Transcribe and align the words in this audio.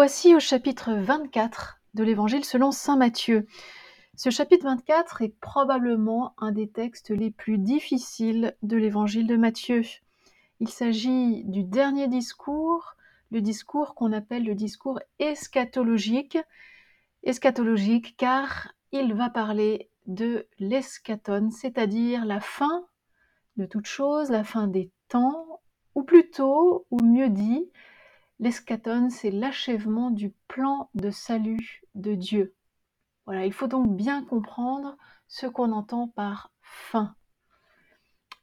Voici 0.00 0.36
au 0.36 0.38
chapitre 0.38 0.92
24 0.92 1.80
de 1.94 2.04
l'Évangile 2.04 2.44
selon 2.44 2.70
Saint 2.70 2.96
Matthieu. 2.96 3.48
Ce 4.14 4.30
chapitre 4.30 4.66
24 4.66 5.22
est 5.22 5.34
probablement 5.40 6.34
un 6.38 6.52
des 6.52 6.68
textes 6.68 7.10
les 7.10 7.32
plus 7.32 7.58
difficiles 7.58 8.56
de 8.62 8.76
l'Évangile 8.76 9.26
de 9.26 9.36
Matthieu. 9.36 9.82
Il 10.60 10.68
s'agit 10.68 11.42
du 11.46 11.64
dernier 11.64 12.06
discours, 12.06 12.94
le 13.32 13.40
discours 13.40 13.96
qu'on 13.96 14.12
appelle 14.12 14.44
le 14.44 14.54
discours 14.54 15.00
eschatologique. 15.18 16.38
Eschatologique 17.24 18.16
car 18.16 18.68
il 18.92 19.14
va 19.14 19.30
parler 19.30 19.90
de 20.06 20.46
l'eschaton, 20.60 21.50
c'est-à-dire 21.50 22.24
la 22.24 22.38
fin 22.38 22.86
de 23.56 23.66
toute 23.66 23.86
chose, 23.86 24.30
la 24.30 24.44
fin 24.44 24.68
des 24.68 24.92
temps, 25.08 25.60
ou 25.96 26.04
plutôt, 26.04 26.86
ou 26.92 27.02
mieux 27.02 27.30
dit, 27.30 27.68
L'eschaton, 28.40 29.10
c'est 29.10 29.30
l'achèvement 29.30 30.10
du 30.10 30.32
plan 30.46 30.90
de 30.94 31.10
salut 31.10 31.82
de 31.94 32.14
Dieu. 32.14 32.54
Voilà, 33.26 33.44
il 33.44 33.52
faut 33.52 33.66
donc 33.66 33.94
bien 33.96 34.24
comprendre 34.24 34.96
ce 35.26 35.46
qu'on 35.46 35.72
entend 35.72 36.08
par 36.08 36.52
fin. 36.62 37.14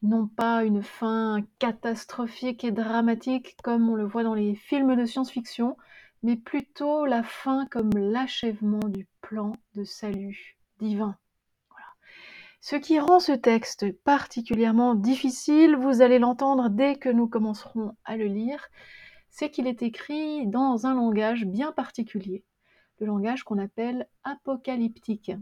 Non 0.02 0.28
pas 0.28 0.64
une 0.66 0.84
fin 0.84 1.40
catastrophique 1.60 2.64
et 2.64 2.72
dramatique 2.72 3.56
comme 3.64 3.90
on 3.90 3.96
le 3.96 4.06
voit 4.06 4.24
dans 4.24 4.34
les 4.34 4.54
films 4.54 4.96
de 4.96 5.06
science-fiction, 5.06 5.78
mais 6.24 6.36
plutôt 6.36 7.06
la 7.06 7.24
fin 7.24 7.66
comme 7.68 7.92
l'achèvement 7.96 8.88
du 8.88 9.08
plan 9.22 9.54
de 9.76 9.84
salut 9.84 10.58
divin. 10.80 11.18
Ce 12.60 12.76
qui 12.76 13.00
rend 13.00 13.20
ce 13.20 13.32
texte 13.32 13.92
particulièrement 14.04 14.96
difficile, 14.96 15.76
vous 15.76 16.02
allez 16.02 16.20
l'entendre 16.20 16.70
dès 16.70 16.96
que 16.96 17.10
nous 17.10 17.28
commencerons 17.28 17.96
à 18.04 18.18
le 18.18 18.26
lire, 18.26 18.70
c'est 19.36 19.52
qu'il 19.52 19.68
est 19.68 19.84
écrit 19.84 20.48
dans 20.48 20.88
un 20.88 20.96
langage 20.96 21.44
bien 21.44 21.74
particulier, 21.74 22.46
le 23.00 23.08
langage 23.08 23.44
qu'on 23.44 23.60
appelle 23.60 24.08
apocalyptique. 24.24 25.34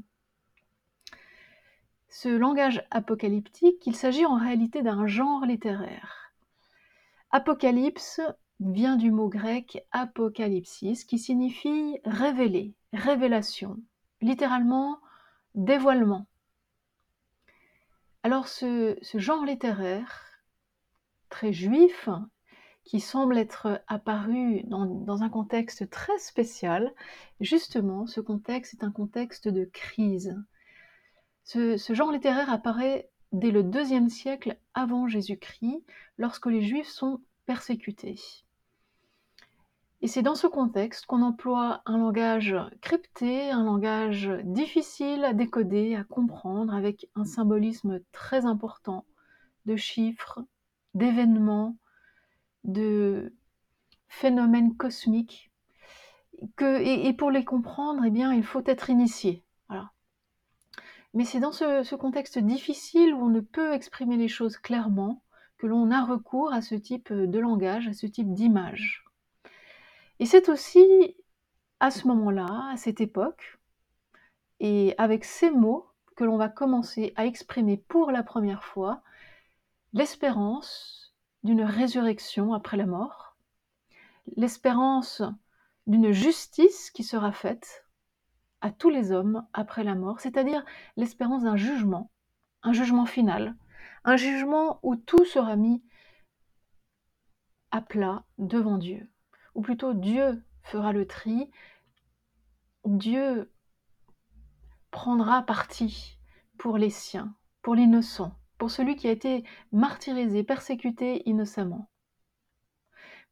Ce 2.09 2.27
langage 2.27 2.83
apocalyptique, 2.89 3.85
il 3.85 3.95
s'agit 3.95 4.25
en 4.25 4.35
réalité 4.35 4.81
d'un 4.81 5.05
genre 5.05 5.45
littéraire. 5.45 6.33
Apocalypse 7.29 8.19
vient 8.59 8.95
du 8.95 9.11
mot 9.11 9.29
grec 9.29 9.85
apocalypsis 9.91 11.05
qui 11.05 11.19
signifie 11.19 11.99
révéler, 12.03 12.73
révélation, 12.93 13.77
littéralement 14.21 14.97
dévoilement. 15.53 16.25
Alors 18.23 18.47
ce, 18.47 18.97
ce 19.03 19.19
genre 19.19 19.45
littéraire, 19.45 20.41
très 21.29 21.53
juif, 21.53 22.09
qui 22.83 22.99
semble 22.99 23.37
être 23.37 23.81
apparu 23.87 24.63
dans, 24.65 25.23
un 25.23 25.29
contexte 25.29 25.89
très 25.89 26.17
spécial. 26.17 26.93
Justement, 27.39 28.07
ce 28.07 28.19
contexte 28.19 28.73
est 28.73 28.83
un 28.83 28.91
contexte 28.91 29.47
de 29.47 29.65
crise. 29.65 30.37
Ce, 31.43 31.77
genre 31.89 32.11
littéraire 32.11 32.51
apparaît 32.51 33.09
dès 33.31 33.51
le 33.51 33.63
deuxième 33.63 34.09
siècle 34.09 34.57
avant 34.73 35.07
Jésus-Christ, 35.07 35.83
lorsque 36.17 36.45
les 36.47 36.61
Juifs 36.61 36.89
sont 36.89 37.21
persécutés. 37.45 38.19
Et 40.01 40.07
c'est 40.07 40.21
dans 40.21 40.35
ce 40.35 40.47
contexte 40.47 41.05
qu'on 41.05 41.21
emploie 41.21 41.81
un 41.85 41.97
langage 41.97 42.55
crypté, 42.81 43.49
un 43.49 43.63
langage 43.63 44.29
difficile 44.43 45.23
à 45.23 45.33
décoder, 45.33 45.95
à 45.95 46.03
comprendre, 46.03 46.73
avec 46.73 47.09
un 47.15 47.23
symbolisme 47.23 48.01
très 48.11 48.45
important 48.45 49.05
de 49.65 49.77
chiffres, 49.77 50.41
d'événements, 50.93 51.77
de 52.63 53.33
phénomènes 54.07 54.75
cosmiques 54.75 55.51
que, 56.55 56.81
et, 56.81 57.13
pour 57.13 57.31
les 57.31 57.45
comprendre, 57.45 58.03
eh 58.05 58.11
bien, 58.11 58.33
il 58.33 58.43
faut 58.43 58.63
être 58.65 58.89
initié. 58.89 59.43
Mais 61.13 61.25
c'est 61.25 61.39
dans 61.39 61.51
ce, 61.51 61.95
contexte 61.95 62.39
difficile 62.39 63.13
où 63.13 63.25
on 63.25 63.29
ne 63.29 63.39
peut 63.39 63.73
exprimer 63.73 64.17
les 64.17 64.27
choses 64.27 64.57
clairement 64.57 65.21
que 65.57 65.67
l'on 65.67 65.91
a 65.91 66.03
recours 66.03 66.51
à 66.51 66.61
ce 66.61 66.75
type 66.75 67.13
de 67.13 67.39
langage, 67.39 67.87
à 67.87 67.93
ce 67.93 68.07
type 68.07 68.33
d'image. 68.33 69.05
Et 70.19 70.25
c'est 70.25 70.49
aussi 70.49 71.15
à 71.79 71.91
ce 71.91 72.07
moment-là, 72.07 72.69
à 72.71 72.77
cette 72.77 72.99
époque, 72.99 73.59
et 74.59 74.95
avec 74.97 75.25
ces 75.25 75.51
mots 75.51 75.87
que 76.15 76.23
l'on 76.23 76.37
va 76.37 76.49
commencer 76.49 77.13
à 77.15 77.25
exprimer 77.25 77.77
pour 77.77 78.11
la 78.11 78.23
première 78.23 78.63
fois 78.63 79.01
l'espérance 79.93 81.02
d'une 81.43 81.63
résurrection 81.63 82.53
après 82.53 82.77
la 82.77 82.85
mort, 82.85 83.35
l'espérance 84.37 85.21
d'une 85.87 86.11
justice 86.11 86.91
qui 86.91 87.03
sera 87.03 87.31
faite 87.31 87.85
à 88.61 88.71
tous 88.71 88.89
les 88.89 89.11
hommes 89.11 89.45
après 89.51 89.83
la 89.83 89.95
mort, 89.95 90.21
c'est-à-dire 90.21 90.63
l'espérance 90.95 91.43
d'un 91.43 91.57
jugement, 91.57 92.11
un 92.61 92.71
jugement 92.71 93.05
final, 93.05 93.55
un 94.05 94.15
jugement 94.15 94.79
où 94.83 94.95
tout 94.95 95.25
sera 95.25 95.55
mis 95.55 95.83
à 97.71 97.81
plat 97.81 98.23
devant 98.37 98.77
Dieu, 98.77 99.09
ou 99.55 99.61
plutôt 99.61 99.93
Dieu 99.93 100.43
fera 100.61 100.93
le 100.93 101.05
tri, 101.05 101.51
Dieu 102.85 103.51
prendra 104.91 105.41
parti 105.41 106.17
pour 106.57 106.77
les 106.77 106.89
siens, 106.89 107.35
pour 107.61 107.75
l'innocent, 107.75 108.33
pour 108.57 108.71
celui 108.71 108.95
qui 108.95 109.07
a 109.07 109.11
été 109.11 109.43
martyrisé, 109.71 110.43
persécuté 110.43 111.27
innocemment. 111.27 111.89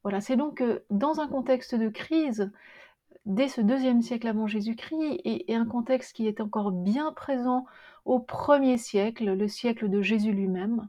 Voilà, 0.02 0.20
c'est 0.20 0.36
donc 0.36 0.60
euh, 0.60 0.80
dans 0.90 1.20
un 1.20 1.28
contexte 1.28 1.74
de 1.74 1.88
crise, 1.88 2.50
dès 3.24 3.48
ce 3.48 3.60
deuxième 3.60 4.02
siècle 4.02 4.26
avant 4.26 4.46
Jésus-Christ, 4.46 5.20
et, 5.24 5.54
un 5.54 5.66
contexte 5.66 6.16
qui 6.16 6.26
est 6.26 6.40
encore 6.40 6.72
bien 6.72 7.12
présent 7.12 7.66
au 8.04 8.18
premier 8.18 8.78
siècle, 8.78 9.32
le 9.32 9.48
siècle 9.48 9.88
de 9.88 10.02
Jésus 10.02 10.32
lui-même, 10.32 10.88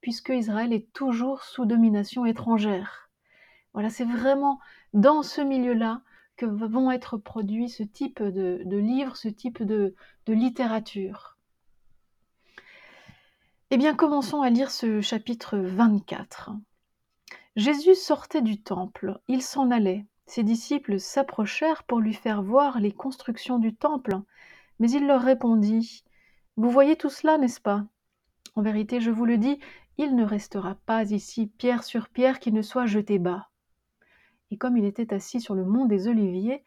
puisque 0.00 0.30
Israël 0.30 0.72
est 0.72 0.92
toujours 0.92 1.44
sous 1.44 1.64
domination 1.64 2.26
étrangère. 2.26 3.10
Voilà, 3.72 3.88
c'est 3.88 4.04
vraiment 4.04 4.58
dans 4.94 5.22
ce 5.22 5.40
milieu-là 5.40 6.02
que 6.36 6.46
vont 6.46 6.90
être 6.90 7.18
produits 7.18 7.68
ce 7.68 7.84
type 7.84 8.20
de, 8.22 8.76
livres, 8.76 9.16
ce 9.16 9.28
type 9.28 9.62
de 9.62 9.94
littérature. 10.26 11.36
Eh 13.72 13.76
bien, 13.76 13.94
commençons 13.94 14.42
à 14.42 14.50
lire 14.50 14.68
ce 14.68 15.00
chapitre 15.00 15.56
24. 15.56 16.50
Jésus 17.54 17.94
sortait 17.94 18.42
du 18.42 18.60
temple, 18.60 19.20
il 19.28 19.42
s'en 19.42 19.70
allait. 19.70 20.06
Ses 20.26 20.42
disciples 20.42 20.98
s'approchèrent 20.98 21.84
pour 21.84 22.00
lui 22.00 22.14
faire 22.14 22.42
voir 22.42 22.80
les 22.80 22.90
constructions 22.90 23.60
du 23.60 23.76
temple, 23.76 24.18
mais 24.80 24.90
il 24.90 25.06
leur 25.06 25.22
répondit 25.22 26.02
Vous 26.56 26.68
voyez 26.68 26.96
tout 26.96 27.10
cela, 27.10 27.38
n'est-ce 27.38 27.60
pas? 27.60 27.84
En 28.56 28.62
vérité, 28.62 29.00
je 29.00 29.12
vous 29.12 29.24
le 29.24 29.38
dis, 29.38 29.60
il 29.98 30.16
ne 30.16 30.24
restera 30.24 30.74
pas 30.84 31.04
ici 31.04 31.46
pierre 31.46 31.84
sur 31.84 32.08
pierre 32.08 32.40
qui 32.40 32.50
ne 32.50 32.62
soit 32.62 32.86
jeté 32.86 33.20
bas. 33.20 33.50
Et 34.50 34.58
comme 34.58 34.78
il 34.78 34.84
était 34.84 35.14
assis 35.14 35.40
sur 35.40 35.54
le 35.54 35.64
mont 35.64 35.86
des 35.86 36.08
Oliviers, 36.08 36.64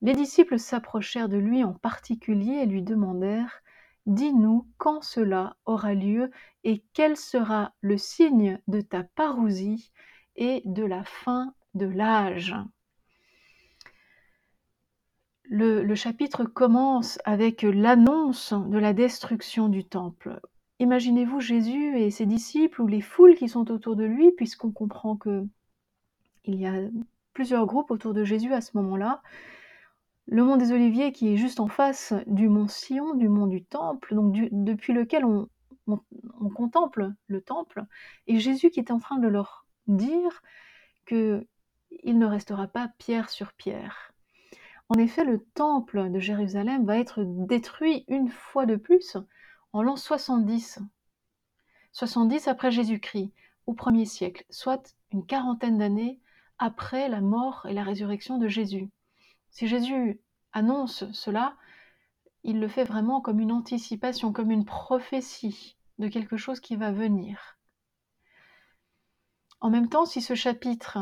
les 0.00 0.14
disciples 0.14 0.60
s'approchèrent 0.60 1.28
de 1.28 1.38
lui 1.38 1.64
en 1.64 1.72
particulier 1.72 2.60
et 2.62 2.66
lui 2.66 2.84
demandèrent 2.84 3.64
Dis-nous 4.06 4.66
quand 4.78 5.02
cela 5.02 5.56
aura 5.64 5.94
lieu 5.94 6.30
et 6.64 6.84
quel 6.92 7.16
sera 7.16 7.74
le 7.80 7.98
signe 7.98 8.60
de 8.68 8.80
ta 8.80 9.02
parousie 9.02 9.92
et 10.36 10.62
de 10.64 10.84
la 10.84 11.04
fin 11.04 11.54
de 11.74 11.86
l'âge. 11.86 12.54
Le, 15.48 15.94
chapitre 15.94 16.44
commence 16.44 17.18
avec 17.24 17.62
l'annonce 17.62 18.52
de 18.52 18.78
la 18.78 18.92
destruction 18.92 19.68
du 19.68 19.84
temple. 19.84 20.40
Imaginez-vous 20.80 21.40
Jésus 21.40 21.98
et 21.98 22.10
ses 22.10 22.26
disciples 22.26 22.82
ou 22.82 22.86
les 22.88 23.00
foules 23.00 23.36
qui 23.36 23.48
sont 23.48 23.70
autour 23.70 23.96
de 23.96 24.04
lui, 24.04 24.32
puisqu'on 24.32 24.72
comprend 24.72 25.16
que 25.16 25.44
il 26.44 26.56
y 26.56 26.66
a 26.66 26.74
plusieurs 27.32 27.66
groupes 27.66 27.90
autour 27.90 28.12
de 28.12 28.24
Jésus 28.24 28.52
à 28.52 28.60
ce 28.60 28.76
moment-là. 28.76 29.22
Le 30.26 30.42
mont 30.42 30.56
des 30.56 30.72
Oliviers 30.72 31.12
qui 31.12 31.32
est 31.32 31.36
juste 31.36 31.60
en 31.60 31.68
face 31.68 32.12
du 32.26 32.48
mont 32.48 32.68
Sion, 32.68 33.14
du 33.14 33.28
mont 33.28 33.46
du 33.46 33.64
Temple, 33.64 34.14
donc 34.14 34.34
depuis 34.50 34.92
lequel 34.92 35.24
on, 35.24 35.48
contemple 36.54 37.12
le 37.28 37.40
Temple, 37.40 37.84
et 38.26 38.40
Jésus 38.40 38.70
qui 38.70 38.80
est 38.80 38.90
en 38.90 38.98
train 38.98 39.18
de 39.18 39.28
leur 39.28 39.66
dire 39.86 40.42
que 41.04 41.46
il 42.02 42.18
ne 42.18 42.26
restera 42.26 42.66
pas 42.66 42.88
pierre 42.98 43.30
sur 43.30 43.52
pierre. 43.52 44.12
En 44.88 44.98
effet, 44.98 45.24
le 45.24 45.44
temple 45.54 46.10
de 46.10 46.18
Jérusalem 46.18 46.84
va 46.84 46.98
être 46.98 47.22
détruit 47.24 48.04
une 48.08 48.28
fois 48.28 48.66
de 48.66 48.76
plus 48.76 49.16
en 49.72 49.82
l'an 49.82 49.96
70. 49.96 50.80
70 51.92 52.48
après 52.48 52.70
Jésus-Christ, 52.70 53.32
au 53.66 53.74
premier 53.74 54.04
siècle, 54.04 54.44
soit 54.50 54.94
une 55.12 55.26
quarantaine 55.26 55.78
d'années 55.78 56.20
après 56.58 57.08
la 57.08 57.20
mort 57.20 57.66
et 57.68 57.74
la 57.74 57.82
résurrection 57.82 58.38
de 58.38 58.48
Jésus. 58.48 58.88
Si 59.56 59.68
Jésus 59.68 60.20
annonce 60.52 61.10
cela, 61.12 61.56
il 62.44 62.60
le 62.60 62.68
fait 62.68 62.84
vraiment 62.84 63.22
comme 63.22 63.40
une 63.40 63.52
anticipation, 63.52 64.30
comme 64.30 64.50
une 64.50 64.66
prophétie 64.66 65.78
de 65.98 66.08
quelque 66.08 66.36
chose 66.36 66.60
qui 66.60 66.76
va 66.76 66.92
venir. 66.92 67.56
En 69.60 69.70
même 69.70 69.88
temps, 69.88 70.04
si 70.04 70.20
ce 70.20 70.34
chapitre 70.34 70.98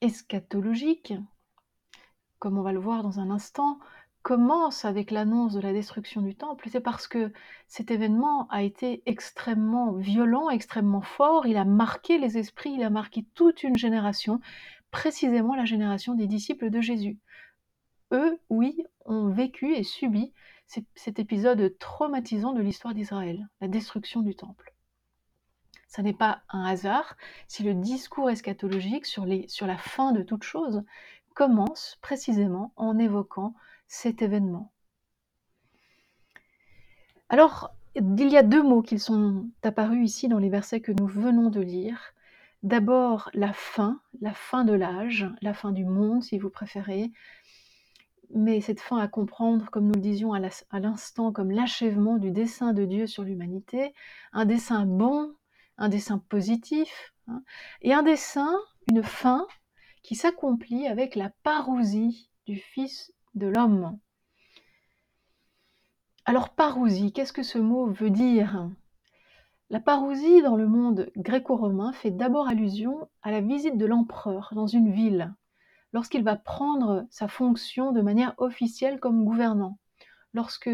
eschatologique 0.00 1.14
comme 2.40 2.58
on 2.58 2.62
va 2.62 2.72
le 2.72 2.80
voir 2.80 3.04
dans 3.04 3.20
un 3.20 3.30
instant, 3.30 3.78
commence 4.22 4.84
avec 4.84 5.12
l'annonce 5.12 5.54
de 5.54 5.60
la 5.60 5.72
destruction 5.72 6.22
du 6.22 6.34
temple, 6.34 6.68
c'est 6.72 6.80
parce 6.80 7.06
que 7.06 7.32
cet 7.68 7.92
événement 7.92 8.48
a 8.48 8.64
été 8.64 9.04
extrêmement 9.06 9.92
violent, 9.92 10.50
extrêmement 10.50 11.02
fort, 11.02 11.46
il 11.46 11.56
a 11.56 11.64
marqué 11.64 12.18
les 12.18 12.36
esprits, 12.36 12.72
il 12.72 12.82
a 12.82 12.90
marqué 12.90 13.24
toute 13.34 13.62
une 13.62 13.76
génération, 13.76 14.40
précisément 14.90 15.54
la 15.54 15.64
génération 15.64 16.14
des 16.14 16.26
disciples 16.26 16.70
de 16.70 16.80
Jésus. 16.80 17.20
Eux, 18.14 18.38
oui, 18.48 18.84
ont 19.04 19.28
vécu 19.28 19.74
et 19.74 19.82
subi 19.82 20.32
cet 20.94 21.18
épisode 21.18 21.76
traumatisant 21.78 22.52
de 22.52 22.62
l'histoire 22.62 22.94
d'Israël, 22.94 23.48
la 23.60 23.68
destruction 23.68 24.22
du 24.22 24.34
temple. 24.34 24.72
Ce 25.88 26.00
n'est 26.00 26.14
pas 26.14 26.42
un 26.48 26.64
hasard 26.64 27.16
si 27.48 27.64
le 27.64 27.74
discours 27.74 28.30
eschatologique 28.30 29.04
sur, 29.04 29.26
sur 29.48 29.66
la 29.66 29.76
fin 29.76 30.12
de 30.12 30.22
toute 30.22 30.44
chose 30.44 30.82
commence 31.34 31.98
précisément 32.00 32.72
en 32.76 32.98
évoquant 32.98 33.54
cet 33.88 34.22
événement. 34.22 34.72
Alors, 37.28 37.74
il 37.96 38.28
y 38.28 38.36
a 38.36 38.42
deux 38.42 38.62
mots 38.62 38.82
qui 38.82 38.98
sont 38.98 39.48
apparus 39.62 40.04
ici 40.04 40.28
dans 40.28 40.38
les 40.38 40.50
versets 40.50 40.80
que 40.80 40.92
nous 40.92 41.06
venons 41.06 41.50
de 41.50 41.60
lire. 41.60 42.14
D'abord, 42.62 43.28
la 43.34 43.52
fin, 43.52 44.00
la 44.20 44.32
fin 44.32 44.64
de 44.64 44.72
l'âge, 44.72 45.28
la 45.42 45.52
fin 45.52 45.70
du 45.70 45.84
monde, 45.84 46.22
si 46.22 46.38
vous 46.38 46.50
préférez, 46.50 47.12
mais 48.34 48.60
cette 48.60 48.80
fin 48.80 48.98
à 48.98 49.08
comprendre, 49.08 49.70
comme 49.70 49.86
nous 49.86 49.94
le 49.94 50.00
disions 50.00 50.32
à 50.32 50.80
l'instant, 50.80 51.32
comme 51.32 51.50
l'achèvement 51.50 52.16
du 52.16 52.30
dessein 52.30 52.72
de 52.72 52.84
Dieu 52.84 53.06
sur 53.06 53.22
l'humanité, 53.22 53.94
un 54.32 54.44
dessein 54.44 54.86
bon, 54.86 55.34
un 55.78 55.88
dessein 55.88 56.18
positif, 56.18 57.12
hein, 57.28 57.42
et 57.82 57.92
un 57.92 58.02
dessein, 58.02 58.54
une 58.90 59.02
fin, 59.02 59.46
qui 60.02 60.14
s'accomplit 60.14 60.86
avec 60.86 61.14
la 61.16 61.30
parousie 61.42 62.30
du 62.46 62.56
Fils 62.56 63.12
de 63.34 63.46
l'homme. 63.46 63.98
Alors 66.26 66.50
parousie, 66.50 67.12
qu'est-ce 67.12 67.32
que 67.32 67.42
ce 67.42 67.58
mot 67.58 67.86
veut 67.86 68.10
dire? 68.10 68.70
La 69.70 69.80
parousie 69.80 70.42
dans 70.42 70.56
le 70.56 70.68
monde 70.68 71.10
gréco-romain 71.16 71.92
fait 71.92 72.10
d'abord 72.10 72.48
allusion 72.48 73.08
à 73.22 73.30
la 73.30 73.40
visite 73.40 73.78
de 73.78 73.86
l'empereur 73.86 74.50
dans 74.54 74.66
une 74.66 74.92
ville, 74.92 75.34
lorsqu'il 75.94 76.24
va 76.24 76.36
prendre 76.36 77.06
sa 77.08 77.28
fonction 77.28 77.92
de 77.92 78.02
manière 78.02 78.34
officielle 78.38 78.98
comme 78.98 79.24
gouvernant. 79.24 79.78
Lorsque 80.34 80.70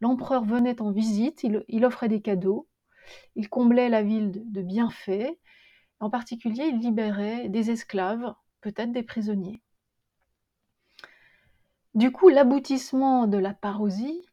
l'empereur 0.00 0.44
venait 0.44 0.80
en 0.80 0.90
visite, 0.90 1.44
il, 1.44 1.84
offrait 1.84 2.08
des 2.08 2.22
cadeaux, 2.22 2.66
il 3.36 3.50
comblait 3.50 3.90
la 3.90 4.02
ville 4.02 4.32
de 4.32 4.62
bienfaits, 4.62 5.38
en 6.00 6.08
particulier 6.08 6.64
il 6.64 6.78
libérait 6.80 7.50
des 7.50 7.70
esclaves, 7.70 8.34
peut-être 8.62 8.92
des 8.92 9.02
prisonniers. 9.02 9.62
Du 11.94 12.10
coup, 12.10 12.30
l'aboutissement 12.30 13.26
de 13.26 13.36
la 13.36 13.52
parousie, 13.52 14.24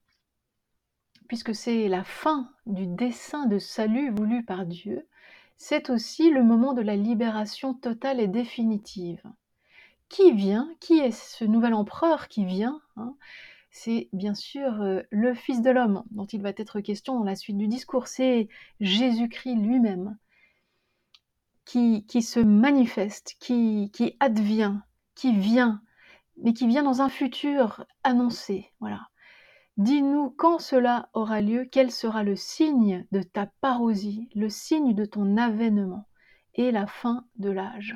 puisque 1.27 1.53
c'est 1.53 1.89
la 1.89 2.05
fin 2.05 2.49
du 2.65 2.87
dessein 2.87 3.45
de 3.47 3.59
salut 3.59 4.11
voulu 4.11 4.45
par 4.45 4.65
Dieu, 4.65 5.05
c'est 5.57 5.89
aussi 5.89 6.29
le 6.29 6.43
moment 6.43 6.73
de 6.73 6.81
la 6.81 6.95
libération 6.95 7.73
totale 7.73 8.21
et 8.21 8.29
définitive. 8.29 9.21
Qui 10.09 10.31
vient 10.33 10.69
Qui 10.79 10.99
est 10.99 11.11
ce 11.11 11.45
nouvel 11.45 11.73
empereur 11.73 12.27
qui 12.27 12.45
vient 12.45 12.81
hein 12.97 13.15
C'est 13.71 14.09
bien 14.11 14.33
sûr 14.33 14.81
euh, 14.81 15.01
le 15.11 15.33
Fils 15.33 15.61
de 15.61 15.69
l'homme 15.69 16.03
dont 16.11 16.25
il 16.25 16.41
va 16.41 16.49
être 16.49 16.81
question 16.81 17.17
dans 17.19 17.25
la 17.25 17.35
suite 17.35 17.57
du 17.57 17.67
discours. 17.67 18.07
C'est 18.07 18.49
Jésus-Christ 18.79 19.55
lui-même 19.55 20.17
qui, 21.65 22.05
qui, 22.07 22.23
se 22.23 22.39
manifeste, 22.39 23.35
qui, 23.39 23.91
qui 23.93 24.17
advient, 24.19 24.75
qui 25.15 25.33
vient 25.33 25.81
mais 26.41 26.53
qui 26.53 26.67
vient 26.67 26.83
dans 26.83 27.01
un 27.01 27.09
futur 27.09 27.85
annoncé. 28.03 28.71
Voilà. 28.79 29.09
Dis-nous 29.77 30.29
quand 30.31 30.59
cela 30.59 31.09
aura 31.13 31.41
lieu, 31.41 31.67
quel 31.71 31.91
sera 31.91 32.23
le 32.23 32.35
signe 32.35 33.05
de 33.11 33.21
ta 33.21 33.47
parousie, 33.61 34.29
le 34.35 34.49
signe 34.49 34.93
de 34.93 35.05
ton 35.05 35.37
avènement 35.37 36.07
et 36.55 36.71
la 36.71 36.87
fin 36.87 37.25
de 37.37 37.49
l'âge. 37.49 37.95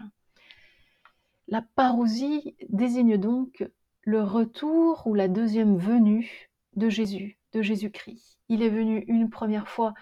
La 1.54 1.62
parousie 1.62 2.56
désigne 2.70 3.16
donc 3.20 3.64
le 4.02 4.24
retour 4.24 5.06
ou 5.06 5.14
la 5.14 5.28
deuxième 5.28 5.78
venue 5.78 6.50
de 6.76 6.90
Jésus, 6.90 7.38
de 7.52 7.62
Jésus-Christ. 7.62 8.40
Il 8.50 8.64
est 8.64 8.72
venu 8.72 9.06
une 9.08 9.30
première 9.30 9.68
fois 9.68 9.94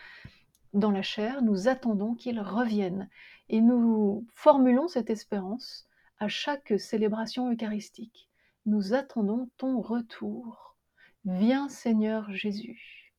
dans 0.71 0.92
la 0.92 1.01
chair, 1.01 1.42
nous 1.42 1.68
attendons 1.68 2.15
qu'il 2.15 2.39
revienne 2.39 3.09
et 3.50 3.59
nous 3.59 4.25
formulons 4.33 4.88
cette 4.88 5.09
espérance 5.09 5.89
à 6.19 6.30
chaque 6.30 6.80
célébration 6.80 7.51
eucharistique 7.51 8.30
nous 8.65 8.94
attendons 8.94 9.50
ton 9.57 9.81
retour. 9.81 10.77
Viens 11.25 11.68
Seigneur 11.68 12.31
Jésus. 12.31 13.13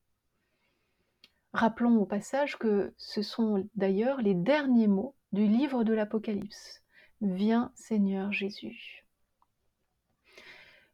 Rappelons 1.53 1.97
au 1.97 2.07
passage 2.07 2.57
que 2.57 2.95
ce 2.97 3.21
sont 3.21 3.69
d'ailleurs 3.75 4.23
les 4.23 4.33
derniers 4.33 4.87
mots 4.87 5.13
du 5.33 5.45
livre 5.45 5.83
de 5.83 5.93
l'Apocalypse. 5.93 6.82
Viens 7.25 7.71
Seigneur 7.73 8.33
Jésus. 8.33 9.05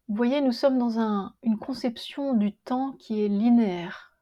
Vous 0.07 0.15
voyez, 0.15 0.41
nous 0.41 0.51
sommes 0.51 0.77
dans 0.77 1.33
une 1.41 1.57
conception 1.57 2.35
du 2.35 2.53
temps 2.53 2.91
qui 2.99 3.25
est 3.25 3.27
linéaire, 3.27 4.15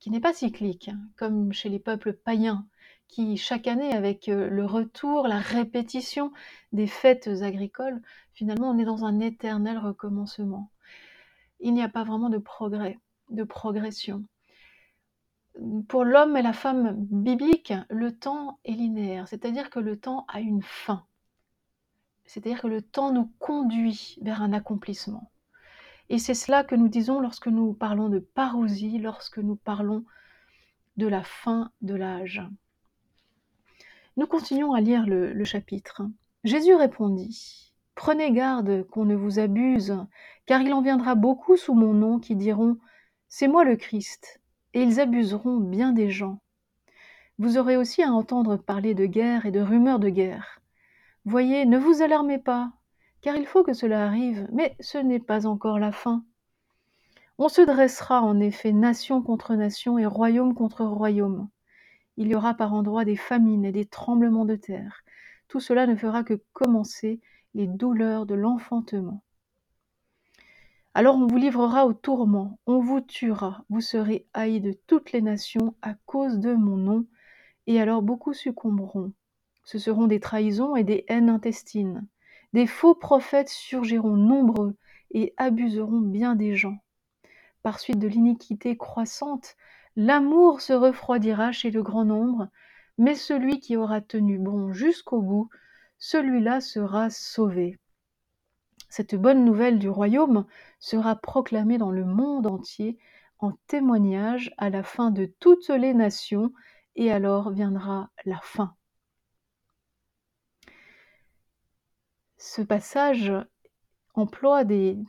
qui 0.00 0.10
n'est 0.10 0.18
pas 0.18 0.32
cyclique, 0.32 0.88
hein, 0.88 0.98
comme 1.16 1.52
chez 1.52 1.68
les 1.68 1.78
peuples 1.78 2.14
païens, 2.14 2.66
qui 3.06 3.36
chaque 3.36 3.68
année, 3.68 3.92
avec 3.92 4.28
euh, 4.28 4.48
le 4.50 4.66
retour, 4.66 5.28
la 5.28 5.38
répétition 5.38 6.32
des 6.72 6.88
fêtes 6.88 7.28
agricoles, 7.28 8.02
finalement 8.34 8.70
on 8.70 8.78
est 8.78 8.84
dans 8.84 9.04
un 9.04 9.20
éternel 9.20 9.78
recommencement. 9.78 10.72
Il 11.60 11.74
n'y 11.74 11.82
a 11.84 11.88
pas 11.88 12.02
vraiment 12.02 12.28
de 12.28 12.38
progrès, 12.38 12.98
de 13.30 13.44
progression. 13.44 14.24
Pour 15.86 16.02
l'homme 16.02 16.36
et 16.36 16.42
la 16.42 16.52
femme 16.52 16.96
biblique, 16.96 17.72
le 17.88 18.10
temps 18.18 18.58
est 18.64 18.72
linéaire, 18.72 19.28
c'est-à-dire 19.28 19.70
que 19.70 19.78
le 19.78 19.96
temps 19.96 20.24
a 20.26 20.40
une 20.40 20.64
fin. 20.64 21.06
C'est-à-dire 22.26 22.62
que 22.62 22.66
le 22.66 22.82
temps 22.82 23.12
nous 23.12 23.30
conduit 23.38 24.18
vers 24.20 24.42
un 24.42 24.52
accomplissement. 24.52 25.30
Et 26.08 26.18
c'est 26.18 26.34
cela 26.34 26.64
que 26.64 26.74
nous 26.74 26.88
disons 26.88 27.20
lorsque 27.20 27.48
nous 27.48 27.72
parlons 27.72 28.08
de 28.08 28.18
parousie, 28.18 28.98
lorsque 28.98 29.38
nous 29.38 29.56
parlons 29.56 30.04
de 30.96 31.06
la 31.06 31.22
fin 31.22 31.70
de 31.82 31.94
l'âge. 31.94 32.42
Nous 34.16 34.26
continuons 34.26 34.72
à 34.72 34.80
lire 34.80 35.04
le, 35.06 35.44
chapitre. 35.44 36.02
Jésus 36.44 36.74
répondit, 36.74 37.72
Prenez 37.94 38.32
garde 38.32 38.86
qu'on 38.88 39.04
ne 39.04 39.14
vous 39.14 39.38
abuse, 39.38 39.96
car 40.46 40.62
il 40.62 40.72
en 40.72 40.80
viendra 40.80 41.14
beaucoup 41.14 41.56
sous 41.56 41.74
mon 41.74 41.92
nom 41.92 42.18
qui 42.18 42.36
diront, 42.36 42.78
C'est 43.28 43.48
moi 43.48 43.64
le 43.64 43.76
Christ, 43.76 44.40
et 44.74 44.82
ils 44.82 45.00
abuseront 45.00 45.58
bien 45.58 45.92
des 45.92 46.10
gens. 46.10 46.40
Vous 47.38 47.58
aurez 47.58 47.76
aussi 47.76 48.02
à 48.02 48.12
entendre 48.12 48.56
parler 48.56 48.94
de 48.94 49.04
guerre 49.04 49.44
et 49.44 49.50
de 49.50 49.60
rumeurs 49.60 49.98
de 49.98 50.08
guerre. 50.08 50.60
Voyez, 51.26 51.66
ne 51.66 51.76
vous 51.76 52.02
alarmez 52.02 52.38
pas, 52.38 52.70
car 53.20 53.34
il 53.34 53.46
faut 53.46 53.64
que 53.64 53.72
cela 53.72 54.06
arrive, 54.06 54.46
mais 54.52 54.76
ce 54.78 54.96
n'est 54.96 55.18
pas 55.18 55.48
encore 55.48 55.80
la 55.80 55.90
fin. 55.90 56.24
On 57.36 57.48
se 57.48 57.62
dressera 57.62 58.22
en 58.22 58.38
effet 58.38 58.70
nation 58.70 59.20
contre 59.22 59.56
nation 59.56 59.98
et 59.98 60.06
royaume 60.06 60.54
contre 60.54 60.84
royaume. 60.84 61.48
Il 62.16 62.28
y 62.28 62.36
aura 62.36 62.54
par 62.54 62.72
endroits 62.74 63.04
des 63.04 63.16
famines 63.16 63.64
et 63.64 63.72
des 63.72 63.86
tremblements 63.86 64.44
de 64.44 64.54
terre. 64.54 65.02
Tout 65.48 65.58
cela 65.58 65.88
ne 65.88 65.96
fera 65.96 66.22
que 66.22 66.40
commencer 66.52 67.20
les 67.54 67.66
douleurs 67.66 68.24
de 68.24 68.36
l'enfantement. 68.36 69.24
Alors 70.94 71.16
on 71.16 71.26
vous 71.26 71.38
livrera 71.38 71.86
au 71.86 71.92
tourment, 71.92 72.60
on 72.66 72.78
vous 72.78 73.00
tuera, 73.00 73.64
vous 73.68 73.80
serez 73.80 74.28
haïs 74.32 74.60
de 74.60 74.78
toutes 74.86 75.10
les 75.10 75.22
nations 75.22 75.74
à 75.82 75.94
cause 76.06 76.38
de 76.38 76.54
mon 76.54 76.76
nom, 76.76 77.04
et 77.66 77.80
alors 77.80 78.00
beaucoup 78.00 78.32
succomberont. 78.32 79.12
Ce 79.66 79.78
seront 79.78 80.06
des 80.06 80.20
trahisons 80.20 80.76
et 80.76 80.84
des 80.84 81.04
haines 81.08 81.28
intestines. 81.28 82.06
Des 82.54 82.66
faux 82.66 82.94
prophètes 82.94 83.50
surgiront 83.50 84.16
nombreux 84.16 84.76
et 85.10 85.34
abuseront 85.36 86.00
bien 86.00 86.36
des 86.36 86.56
gens. 86.56 86.78
Par 87.62 87.78
suite 87.78 87.98
de 87.98 88.08
l'iniquité 88.08 88.78
croissante, 88.78 89.56
L'amour 89.98 90.60
se 90.60 90.74
refroidira 90.74 91.52
chez 91.52 91.70
le 91.70 91.82
grand 91.82 92.04
nombre, 92.04 92.48
mais 92.98 93.14
celui 93.14 93.60
qui 93.60 93.78
aura 93.78 94.02
tenu 94.02 94.38
bon 94.38 94.74
jusqu'au 94.74 95.22
bout, 95.22 95.48
celui-là 95.98 96.60
sera 96.60 97.08
sauvé. 97.08 97.78
Cette 98.90 99.14
bonne 99.14 99.46
nouvelle 99.46 99.78
du 99.78 99.88
royaume 99.88 100.44
sera 100.80 101.16
proclamée 101.16 101.78
dans 101.78 101.90
le 101.90 102.04
monde 102.04 102.46
entier 102.46 102.98
en 103.38 103.52
témoignage 103.68 104.52
à 104.58 104.68
la 104.68 104.82
fin 104.82 105.10
de 105.10 105.32
toutes 105.40 105.70
les 105.70 105.94
nations, 105.94 106.52
et 106.94 107.10
alors 107.10 107.50
viendra 107.50 108.10
la 108.26 108.38
fin. 108.42 108.74
Ce 112.38 112.60
passage 112.60 113.32
emploie 114.14 114.64
des, 114.64 115.02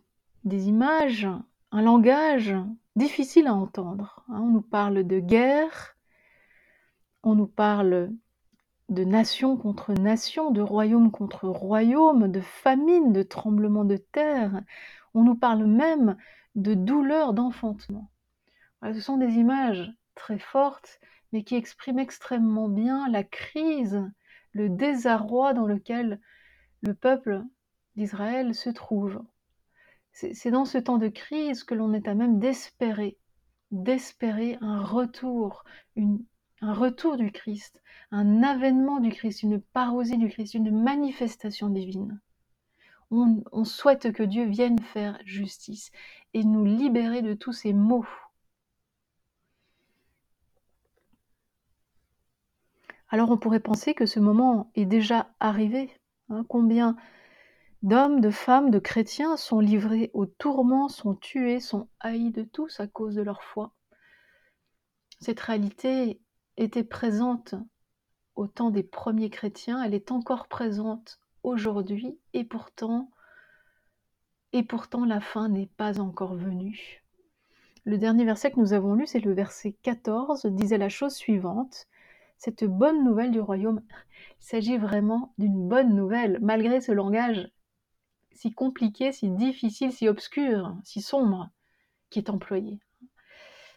images, 0.46 1.28
un 1.72 1.82
langage 1.82 2.56
difficile 2.96 3.48
à 3.48 3.54
entendre. 3.54 4.24
Hein. 4.30 4.40
On 4.42 4.48
nous 4.48 4.62
parle 4.62 5.06
de 5.06 5.20
guerre, 5.20 5.98
on 7.24 7.36
nous 7.36 7.48
parle 7.48 8.12
de 8.88 9.04
nation 9.04 9.58
contre 9.58 9.92
nation, 9.94 10.52
de 10.52 10.62
royaume 10.62 11.12
contre 11.12 11.50
royaume, 11.50 12.32
de 12.32 12.40
famine, 12.40 13.12
de 13.12 13.24
tremblement 13.24 13.84
de 13.84 13.98
terre. 13.98 14.62
On 15.14 15.24
nous 15.24 15.36
parle 15.36 15.66
même 15.66 16.16
de 16.56 16.74
douleur 16.74 17.34
d'enfantement. 17.34 18.10
ce 18.82 19.02
sont 19.02 19.18
des 19.18 19.34
images 19.34 19.92
très 20.16 20.40
fortes, 20.40 21.02
mais 21.34 21.44
qui 21.44 21.56
expriment 21.56 22.00
extrêmement 22.00 22.70
bien 22.70 23.10
la 23.10 23.26
crise, 23.26 24.02
le 24.54 24.70
désarroi 24.70 25.54
dans 25.54 25.68
lequel 25.68 26.22
le 26.88 26.94
peuple 26.94 27.44
d'Israël 27.98 28.56
se 28.56 28.70
trouve. 28.70 29.22
C'est 30.14 30.52
dans 30.52 30.64
ce 30.64 30.78
temps 30.78 30.98
de 30.98 31.10
crise 31.10 31.66
que 31.66 31.76
l'on 31.76 31.94
est 31.94 32.08
à 32.08 32.16
même 32.16 32.40
d'espérer, 32.40 33.18
d'espérer 33.72 34.58
un 34.62 34.82
retour, 34.82 35.66
un 35.98 36.74
retour 36.74 37.18
du 37.18 37.34
Christ, 37.34 37.84
un 38.12 38.42
avènement 38.42 39.02
du 39.02 39.10
Christ, 39.10 39.44
une 39.44 39.60
parousie 39.60 40.18
du 40.18 40.30
Christ, 40.30 40.54
une 40.54 40.82
manifestation 40.82 41.70
divine. 41.70 42.22
On, 43.12 43.44
on, 43.52 43.66
souhaite 43.66 44.14
que 44.14 44.24
Dieu 44.24 44.46
vienne 44.46 44.80
faire 44.80 45.20
justice 45.26 45.92
et 46.34 46.46
nous 46.46 46.64
libérer 46.64 47.22
de 47.22 47.34
tous 47.34 47.54
ces 47.54 47.74
maux. 47.74 48.08
Alors 53.10 53.30
on 53.30 53.38
pourrait 53.38 53.60
penser 53.60 53.94
que 53.94 54.06
ce 54.06 54.22
moment 54.22 54.72
est 54.76 54.86
déjà 54.86 55.30
arrivé. 55.42 55.92
Hein, 56.30 56.46
combien 56.50 56.96
d'hommes, 57.84 58.22
de 58.22 58.32
femmes, 58.32 58.70
de 58.72 58.80
chrétiens 58.80 59.38
sont 59.38 59.60
livrés 59.60 60.12
aux 60.14 60.26
tourments, 60.26 60.90
sont 60.90 61.16
tués, 61.16 61.60
sont 61.60 61.88
haïs 62.00 62.32
de 62.32 62.44
tous 62.44 62.80
à 62.80 62.88
cause 62.88 63.16
de 63.16 63.22
leur 63.22 63.44
foi. 63.44 63.74
Cette 65.20 65.40
réalité 65.40 66.22
était 66.58 66.84
présente 66.84 67.56
au 68.36 68.48
temps 68.48 68.72
des 68.72 68.84
premiers 68.84 69.30
chrétiens, 69.30 69.82
elle 69.82 69.94
est 69.94 70.12
encore 70.12 70.48
présente 70.48 71.20
aujourd'hui 71.44 72.20
et 72.34 72.44
pourtant 72.44 73.10
et 74.54 74.64
pourtant 74.64 75.06
la 75.06 75.20
fin 75.20 75.50
n'est 75.50 75.70
pas 75.78 76.00
encore 76.00 76.36
venue. 76.36 77.04
Le 77.84 77.98
dernier 77.98 78.26
verset 78.26 78.52
que 78.52 78.60
nous 78.60 78.74
avons 78.74 78.96
lu, 78.96 79.08
c'est 79.08 79.20
le 79.20 79.34
verset 79.34 79.74
14, 79.82 80.46
disait 80.48 80.78
la 80.78 80.90
chose 80.90 81.14
suivante 81.14 81.88
cette 82.38 82.66
bonne 82.66 83.04
nouvelle 83.04 83.32
du 83.32 83.40
royaume. 83.40 83.82
Il 84.42 84.46
s'agit 84.46 84.78
vraiment 84.78 85.34
d'une 85.38 85.68
bonne 85.68 85.96
nouvelle, 85.96 86.40
malgré 86.42 86.82
ce 86.82 86.92
langage 86.92 87.52
si 88.38 88.54
compliqué, 88.54 89.12
si 89.12 89.30
difficile, 89.30 89.92
si 89.92 90.08
obscur, 90.08 90.78
si 90.84 91.02
sombre 91.02 91.50
qui 92.10 92.20
est 92.20 92.30
employé. 92.30 92.80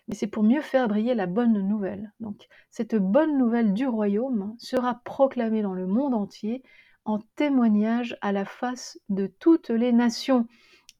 Mais 0.06 0.14
c'est 0.14 0.26
pour 0.26 0.42
mieux 0.42 0.60
faire 0.60 0.88
briller 0.88 1.14
la 1.14 1.26
bonne 1.26 1.66
nouvelle. 1.66 2.12
Donc 2.20 2.46
cette 2.70 2.94
bonne 2.94 3.38
nouvelle 3.38 3.72
du 3.72 3.86
royaume 3.86 4.54
sera 4.58 5.00
proclamée 5.04 5.62
dans 5.62 5.72
le 5.72 5.86
monde 5.86 6.14
entier 6.14 6.62
en 7.04 7.18
témoignage 7.36 8.16
à 8.20 8.32
la 8.32 8.44
face 8.44 8.98
de 9.08 9.26
toutes 9.26 9.70
les 9.70 9.92
nations. 9.92 10.46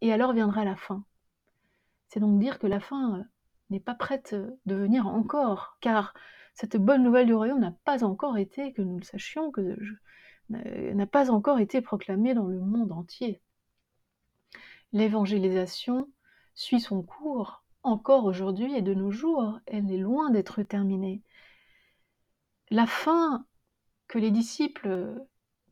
Et 0.00 0.12
alors 0.12 0.32
viendra 0.32 0.64
la 0.64 0.76
fin. 0.76 1.04
C'est 2.08 2.20
donc 2.20 2.38
dire 2.38 2.58
que 2.58 2.66
la 2.66 2.80
fin 2.80 3.24
n'est 3.68 3.80
pas 3.80 3.94
prête 3.94 4.34
de 4.66 4.74
venir 4.74 5.06
encore, 5.06 5.76
car 5.80 6.14
cette 6.60 6.76
bonne 6.76 7.02
nouvelle 7.02 7.26
du 7.26 7.32
royaume 7.32 7.60
n'a 7.60 7.74
pas 7.84 8.04
encore 8.04 8.36
été, 8.36 8.74
que 8.74 8.82
nous 8.82 8.98
le 8.98 9.02
sachions, 9.02 9.50
que 9.50 9.78
n'a 10.50 11.06
pas 11.06 11.30
encore 11.30 11.58
été 11.58 11.80
proclamée 11.80 12.34
dans 12.34 12.48
le 12.48 12.60
monde 12.60 12.92
entier. 12.92 13.40
L'évangélisation 14.92 16.06
suit 16.54 16.80
son 16.80 17.02
cours 17.02 17.64
encore 17.82 18.26
aujourd'hui 18.26 18.74
et 18.74 18.82
de 18.82 18.92
nos 18.92 19.10
jours, 19.10 19.58
elle 19.66 19.90
est 19.90 19.96
loin 19.96 20.28
d'être 20.28 20.62
terminée. 20.62 21.22
La 22.68 22.86
fin 22.86 23.46
que 24.06 24.18
les 24.18 24.30
disciples 24.30 25.14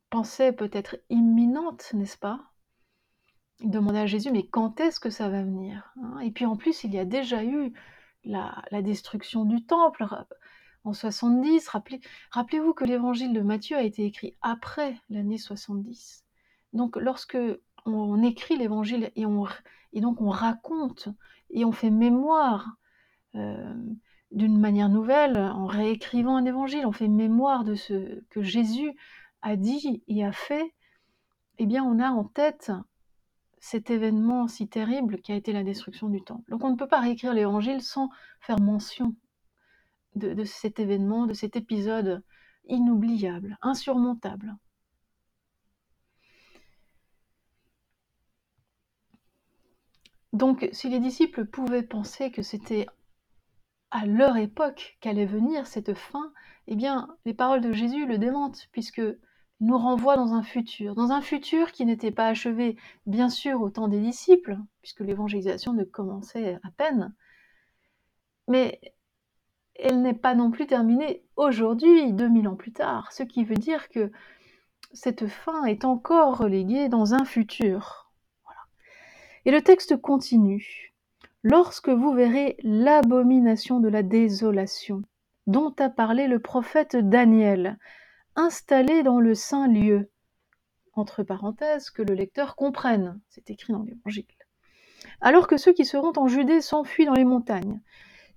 pensaient 0.09 0.55
peut-être 0.55 0.97
imminente, 1.11 1.93
n'est-ce 1.93 2.17
pas? 2.17 2.41
Ils 3.61 3.71
demandaient 3.71 3.99
à 3.99 4.07
Jésus, 4.07 4.31
mais 4.31 4.47
quand 4.47 4.81
est-ce 4.81 5.01
que 5.01 5.11
ça 5.11 5.29
va 5.29 5.43
venir? 5.43 5.93
Et 6.23 6.31
puis 6.31 6.47
en 6.47 6.57
plus, 6.57 6.83
il 6.85 6.95
y 6.95 6.99
a 6.99 7.05
déjà 7.05 7.45
eu 7.45 7.75
la 8.25 8.83
destruction 8.83 9.45
du 9.45 9.67
temple 9.67 10.07
en 10.85 10.93
70. 10.93 11.69
Rappelez, 11.69 12.01
rappelez-vous 12.31 12.75
que 12.75 12.85
l'évangile 12.85 13.33
de 13.33 13.41
Matthieu 13.41 13.77
a 13.77 13.83
été 13.83 14.05
écrit 14.05 14.37
après 14.43 14.97
l'année 15.11 15.39
70. 15.39 16.25
Donc 16.73 16.97
lorsque 16.97 17.39
on 17.87 18.23
écrit 18.23 18.57
l'évangile 18.57 19.11
et 19.17 19.25
donc 20.01 20.21
on 20.21 20.29
raconte 20.29 21.09
et 21.51 21.65
on 21.65 21.73
fait 21.73 21.91
mémoire 21.91 22.77
euh, 23.35 23.75
d'une 24.31 24.59
manière 24.59 24.89
nouvelle, 24.89 25.39
en 25.39 25.67
réécrivant 25.67 26.37
un 26.37 26.45
évangile, 26.45 26.87
on 26.87 26.93
fait 26.93 27.09
mémoire 27.09 27.65
de 27.65 27.75
ce 27.75 28.23
que 28.29 28.43
Jésus 28.43 28.93
a 29.41 29.57
dit 29.57 30.03
et 30.07 30.25
a 30.25 30.33
fait, 30.33 30.75
eh 31.59 31.67
bien 31.67 31.83
on 31.83 31.99
a 31.99 32.11
en 32.11 32.25
tête 32.25 32.71
cet 33.61 33.91
événement 33.91 34.49
si 34.49 34.69
terrible 34.69 35.21
qui 35.21 35.33
a 35.33 35.35
été 35.35 35.53
la 35.53 35.65
destruction 35.65 36.09
du 36.09 36.23
temple. 36.23 36.51
Donc 36.51 36.63
on 36.63 36.71
ne 36.71 36.77
peut 36.77 36.87
pas 36.87 37.01
réécrire 37.01 37.33
l'évangile 37.33 37.83
sans 37.83 38.11
faire 38.41 38.61
mention 38.61 39.15
de, 40.19 40.45
cet 40.45 40.81
événement, 40.81 41.27
de 41.27 41.35
cet 41.35 41.57
épisode 41.57 42.23
inoubliable, 42.69 43.57
insurmontable. 43.63 44.57
Donc, 50.33 50.69
si 50.73 50.89
les 50.91 51.01
disciples 51.01 51.47
pouvaient 51.47 51.83
penser 51.83 52.31
que 52.31 52.43
c'était 52.43 52.87
à 53.91 54.05
leur 54.07 54.37
époque 54.37 54.99
qu'allait 55.01 55.27
venir 55.27 55.67
cette 55.67 55.95
fin, 55.95 56.33
eh 56.67 56.77
bien, 56.77 57.09
les 57.25 57.33
paroles 57.35 57.63
de 57.63 57.73
Jésus 57.73 58.07
le 58.07 58.19
démentent, 58.19 58.69
puisque 58.73 59.03
nous 59.61 59.79
renvoient 59.79 60.17
dans 60.17 60.35
un 60.35 60.43
futur, 60.43 60.95
dans 60.95 61.11
un 61.11 61.23
futur 61.23 61.73
qui 61.73 61.85
n'était 61.87 62.13
pas 62.13 62.29
achevé, 62.29 62.77
bien 63.07 63.29
sûr, 63.29 63.61
au 63.61 63.71
temps 63.71 63.89
des 63.89 64.01
disciples, 64.01 64.59
puisque 64.83 65.01
l'évangélisation 65.01 65.73
ne 65.73 65.85
commençait 65.85 66.59
à 66.63 66.71
peine, 66.77 67.15
mais 68.47 68.81
elle 69.79 70.03
n'est 70.03 70.15
pas 70.15 70.35
non 70.35 70.51
plus 70.51 70.67
terminée 70.67 71.25
aujourd'hui, 71.37 72.13
2000 72.13 72.49
ans 72.49 72.57
plus 72.57 72.73
tard, 72.73 73.13
ce 73.13 73.23
qui 73.23 73.45
veut 73.45 73.55
dire 73.55 73.89
que 73.89 74.11
cette 74.93 75.27
fin 75.27 75.65
est 75.65 75.85
encore 75.85 76.39
reléguée 76.39 76.89
dans 76.89 77.15
un 77.15 77.25
futur. 77.25 78.11
Et 79.45 79.51
le 79.51 79.63
texte 79.63 79.97
continue. 79.97 80.95
Lorsque 81.43 81.89
vous 81.89 82.13
verrez 82.13 82.57
l'abomination 82.63 83.81
de 83.81 83.89
la 83.89 84.03
désolation, 84.03 85.03
dont 85.47 85.73
a 85.79 85.89
parlé 85.89 86.27
le 86.27 86.41
prophète 86.41 86.97
Daniel, 86.97 87.79
installé 88.35 89.03
dans 89.03 89.21
le 89.21 89.35
saint 89.35 89.69
lieu, 89.69 90.11
entre 90.95 91.23
parenthèses, 91.23 91.91
que 91.91 92.03
le 92.03 92.15
lecteur 92.15 92.57
comprenne, 92.57 93.21
c'est 93.29 93.51
écrit 93.51 93.73
dans 93.73 93.85
l'Évangile. 93.85 94.27
Alors 95.21 95.47
que 95.47 95.57
ceux 95.57 95.73
qui 95.73 95.85
seront 95.85 96.13
en 96.17 96.27
Judée 96.27 96.61
s'enfuient 96.61 97.07
dans 97.07 97.15
les 97.15 97.25
montagnes, 97.25 97.81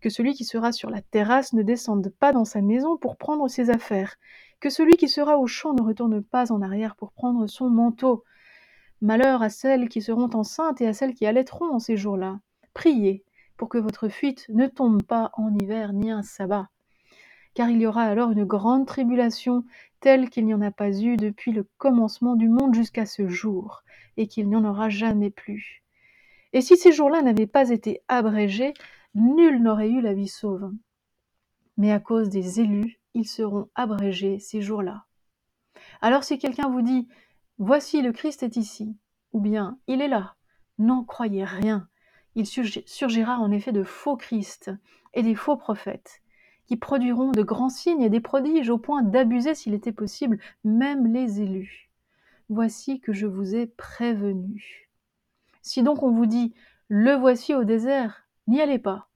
que 0.02 0.10
celui 0.10 0.34
qui 0.34 0.44
sera 0.44 0.72
sur 0.72 0.90
la 0.90 1.02
terrasse 1.02 1.54
ne 1.54 1.62
descende 1.62 2.10
pas 2.10 2.34
dans 2.34 2.46
sa 2.46 2.62
maison 2.62 2.98
pour 2.98 3.18
prendre 3.18 3.48
ses 3.48 3.70
affaires, 3.70 4.18
que 4.60 4.70
celui 4.70 4.98
qui 4.98 5.08
sera 5.08 5.38
au 5.38 5.48
champ 5.48 5.74
ne 5.74 5.82
retourne 5.82 6.22
pas 6.22 6.52
en 6.52 6.62
arrière 6.62 6.96
pour 6.96 7.12
prendre 7.12 7.48
son 7.48 7.70
manteau. 7.70 8.24
Malheur 9.02 9.42
à 9.42 9.50
celles 9.50 9.90
qui 9.90 10.02
seront 10.02 10.30
enceintes 10.34 10.82
et 10.82 10.88
à 10.88 10.94
celles 10.94 11.14
qui 11.14 11.26
allaiteront 11.26 11.72
en 11.74 11.80
ces 11.80 11.98
jours-là. 11.98 12.40
Priez 12.74 13.24
pour 13.58 13.70
que 13.70 13.78
votre 13.78 14.10
fuite 14.10 14.46
ne 14.50 14.68
tombe 14.68 15.04
pas 15.04 15.32
en 15.34 15.54
hiver 15.54 15.94
ni 15.94 16.12
un 16.12 16.24
sabbat. 16.24 16.70
Car 17.54 17.70
il 17.70 17.82
y 17.82 17.86
aura 17.86 18.04
alors 18.04 18.32
une 18.32 18.46
grande 18.46 18.88
tribulation 18.88 19.66
telle 20.00 20.30
qu'il 20.30 20.46
n'y 20.46 20.54
en 20.54 20.62
a 20.62 20.72
pas 20.72 20.92
eu 20.92 21.18
depuis 21.18 21.52
le 21.52 21.68
commencement 21.78 22.36
du 22.36 22.50
monde 22.50 22.74
jusqu'à 22.74 23.06
ce 23.06 23.28
jour, 23.28 23.84
et 24.18 24.28
qu'il 24.28 24.50
n'y 24.50 24.56
en 24.56 24.66
aura 24.66 24.90
jamais 24.90 25.30
plus. 25.30 25.84
Et 26.54 26.62
si 26.62 26.76
ces 26.76 26.92
jours-là 26.92 27.22
n'avaient 27.22 27.48
pas 27.48 27.70
été 27.70 28.02
abrégés, 28.08 28.74
nul 29.16 29.62
n'aurait 29.62 29.90
eu 29.90 30.02
la 30.02 30.14
vie 30.14 30.28
sauve. 30.28 30.72
Mais 31.78 31.92
à 31.92 32.00
cause 32.00 32.30
des 32.30 32.60
élus, 32.60 33.00
ils 33.14 33.28
seront 33.28 33.70
abrégés 33.76 34.40
ces 34.40 34.62
jours-là. 34.62 35.06
Alors 36.02 36.24
si 36.24 36.38
quelqu'un 36.38 36.70
vous 36.70 36.82
dit 36.82 37.08
Voici 37.58 38.02
le 38.02 38.12
Christ 38.12 38.44
est 38.44 38.58
ici, 38.58 38.96
ou 39.34 39.40
bien 39.40 39.78
Il 39.88 40.02
est 40.02 40.08
là, 40.08 40.36
n'en 40.78 41.04
croyez 41.04 41.44
rien. 41.44 41.88
Il 42.36 42.46
surgira 42.46 43.40
en 43.40 43.52
effet 43.52 43.72
de 43.72 43.84
faux 43.84 44.16
Christ 44.16 44.72
et 45.14 45.24
des 45.24 45.36
faux 45.36 45.58
prophètes, 45.58 46.22
qui 46.66 46.78
produiront 46.78 47.32
de 47.32 47.44
grands 47.44 47.70
signes 47.70 48.02
et 48.02 48.10
des 48.10 48.22
prodiges 48.22 48.70
au 48.70 48.78
point 48.78 49.04
d'abuser, 49.04 49.54
s'il 49.54 49.74
était 49.74 49.92
possible, 49.92 50.40
même 50.64 51.12
les 51.14 51.42
élus. 51.42 51.90
Voici 52.50 53.00
que 53.00 53.14
je 53.14 53.28
vous 53.28 53.56
ai 53.56 53.68
prévenu. 53.68 54.90
Si 55.62 55.84
donc 55.84 56.04
on 56.04 56.12
vous 56.12 56.26
dit 56.26 56.54
Le 56.88 57.14
voici 57.14 57.54
au 57.54 57.64
désert, 57.64 58.28
N'y 58.48 58.62
allez 58.62 58.80
pas. 58.80 59.08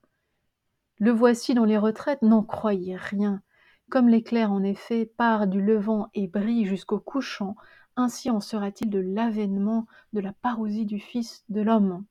Le 0.98 1.12
voici 1.12 1.53
dans 1.53 1.65
les 1.65 1.77
retraites, 1.77 2.22
n'en 2.22 2.44
croyez 2.44 2.96
rien. 2.96 3.41
Comme 3.89 4.10
l'éclair 4.10 4.51
en 4.51 4.63
effet 4.63 5.05
part 5.05 5.48
du 5.48 5.62
levant 5.62 6.10
et 6.13 6.27
brille 6.27 6.65
jusqu'au 6.65 7.00
couchant, 7.00 7.55
ainsi 7.96 8.29
en 8.29 8.39
sera-t-il 8.39 8.89
de 8.89 9.00
l'avènement 9.00 9.88
de 10.13 10.20
la 10.20 10.34
parousie 10.34 10.86
du 10.86 11.00
Fils 11.00 11.44
de 11.50 11.62
l'homme. 11.62 12.05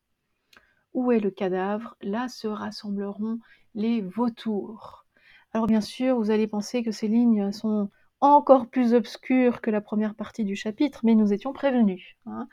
Où 0.93 1.13
est 1.13 1.21
le 1.21 1.31
cadavre? 1.31 1.97
Là 2.01 2.29
se 2.29 2.47
rassembleront 2.47 3.39
les 3.75 4.01
vautours. 4.01 5.07
Alors 5.53 5.67
bien 5.67 5.81
sûr, 5.81 6.17
vous 6.17 6.31
allez 6.31 6.47
penser 6.47 6.83
que 6.83 6.93
ces 6.93 7.09
lignes 7.09 7.53
sont 7.53 7.91
encore 8.21 8.69
plus 8.69 8.95
obscur 8.95 9.61
que 9.61 9.71
la 9.71 9.81
première 9.81 10.15
partie 10.15 10.45
du 10.45 10.57
chapitre, 10.57 11.01
mais 11.05 11.15
nous 11.15 11.33
étions 11.33 11.53
prévenus. 11.53 12.17
Hein. 12.27 12.49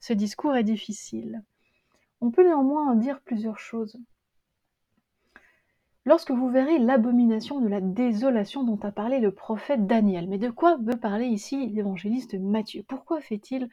Ce 0.00 0.12
discours 0.12 0.56
est 0.56 0.64
difficile. 0.64 1.42
On 2.22 2.30
peut 2.30 2.44
néanmoins 2.44 2.88
en 2.88 2.94
dire 2.94 3.20
plusieurs 3.20 3.58
choses. 3.58 3.98
Lorsque 6.04 6.30
vous 6.30 6.48
verrez 6.48 6.78
l'abomination 6.78 7.60
de 7.60 7.66
la 7.66 7.80
désolation 7.80 8.62
dont 8.62 8.78
a 8.84 8.92
parlé 8.92 9.18
le 9.18 9.32
prophète 9.32 9.88
Daniel, 9.88 10.28
mais 10.28 10.38
de 10.38 10.48
quoi 10.48 10.76
veut 10.76 10.96
parler 10.96 11.26
ici 11.26 11.66
l'évangéliste 11.70 12.34
Matthieu? 12.34 12.84
Pourquoi 12.86 13.20
fait-il 13.20 13.68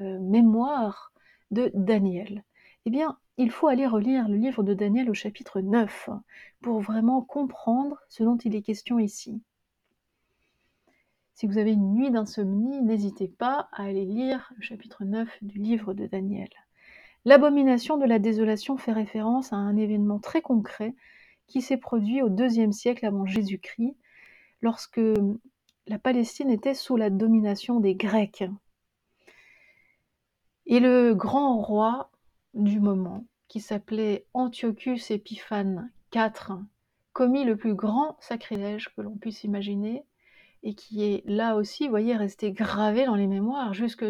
euh, 0.00 0.18
mémoire 0.18 1.12
de 1.52 1.70
Daniel? 1.72 2.42
Eh 2.84 2.90
bien, 2.90 3.16
il 3.36 3.52
faut 3.52 3.68
aller 3.68 3.86
relire 3.86 4.28
le 4.28 4.36
livre 4.36 4.64
de 4.64 4.74
Daniel 4.74 5.08
au 5.08 5.14
chapitre 5.14 5.60
9 5.60 6.10
pour 6.60 6.80
vraiment 6.80 7.22
comprendre 7.22 8.02
ce 8.08 8.24
dont 8.24 8.38
il 8.38 8.56
est 8.56 8.62
question 8.62 8.98
ici. 8.98 9.40
Si 11.34 11.46
vous 11.46 11.58
avez 11.58 11.74
une 11.74 11.94
nuit 11.94 12.10
d'insomnie, 12.10 12.82
n'hésitez 12.82 13.28
pas 13.28 13.68
à 13.70 13.84
aller 13.84 14.04
lire 14.04 14.52
le 14.56 14.62
chapitre 14.62 15.04
9 15.04 15.28
du 15.42 15.60
livre 15.60 15.94
de 15.94 16.06
Daniel. 16.06 16.50
L'abomination 17.24 17.98
de 17.98 18.06
la 18.06 18.18
désolation 18.18 18.76
fait 18.76 18.92
référence 18.92 19.52
à 19.52 19.56
un 19.56 19.76
événement 19.76 20.18
très 20.18 20.40
concret 20.40 20.94
qui 21.46 21.62
s'est 21.62 21.76
produit 21.76 22.22
au 22.22 22.28
deuxième 22.28 22.72
siècle 22.72 23.06
avant 23.06 23.26
Jésus-Christ, 23.26 23.96
lorsque 24.60 25.00
la 25.86 25.98
Palestine 25.98 26.50
était 26.50 26.74
sous 26.74 26.96
la 26.96 27.10
domination 27.10 27.80
des 27.80 27.94
Grecs. 27.94 28.44
Et 30.66 30.80
le 30.80 31.14
grand 31.14 31.60
roi 31.60 32.10
du 32.54 32.78
moment, 32.78 33.24
qui 33.48 33.60
s'appelait 33.60 34.26
Antiochus 34.34 35.00
Épiphane 35.10 35.90
IV, 36.14 36.58
commis 37.14 37.44
le 37.44 37.56
plus 37.56 37.74
grand 37.74 38.16
sacrilège 38.20 38.90
que 38.94 39.00
l'on 39.00 39.16
puisse 39.16 39.44
imaginer, 39.44 40.04
et 40.62 40.74
qui 40.74 41.04
est 41.04 41.22
là 41.26 41.56
aussi, 41.56 41.84
vous 41.84 41.90
voyez, 41.90 42.16
resté 42.16 42.52
gravé 42.52 43.06
dans 43.06 43.14
les 43.14 43.26
mémoires, 43.26 43.74
jusque 43.74 44.04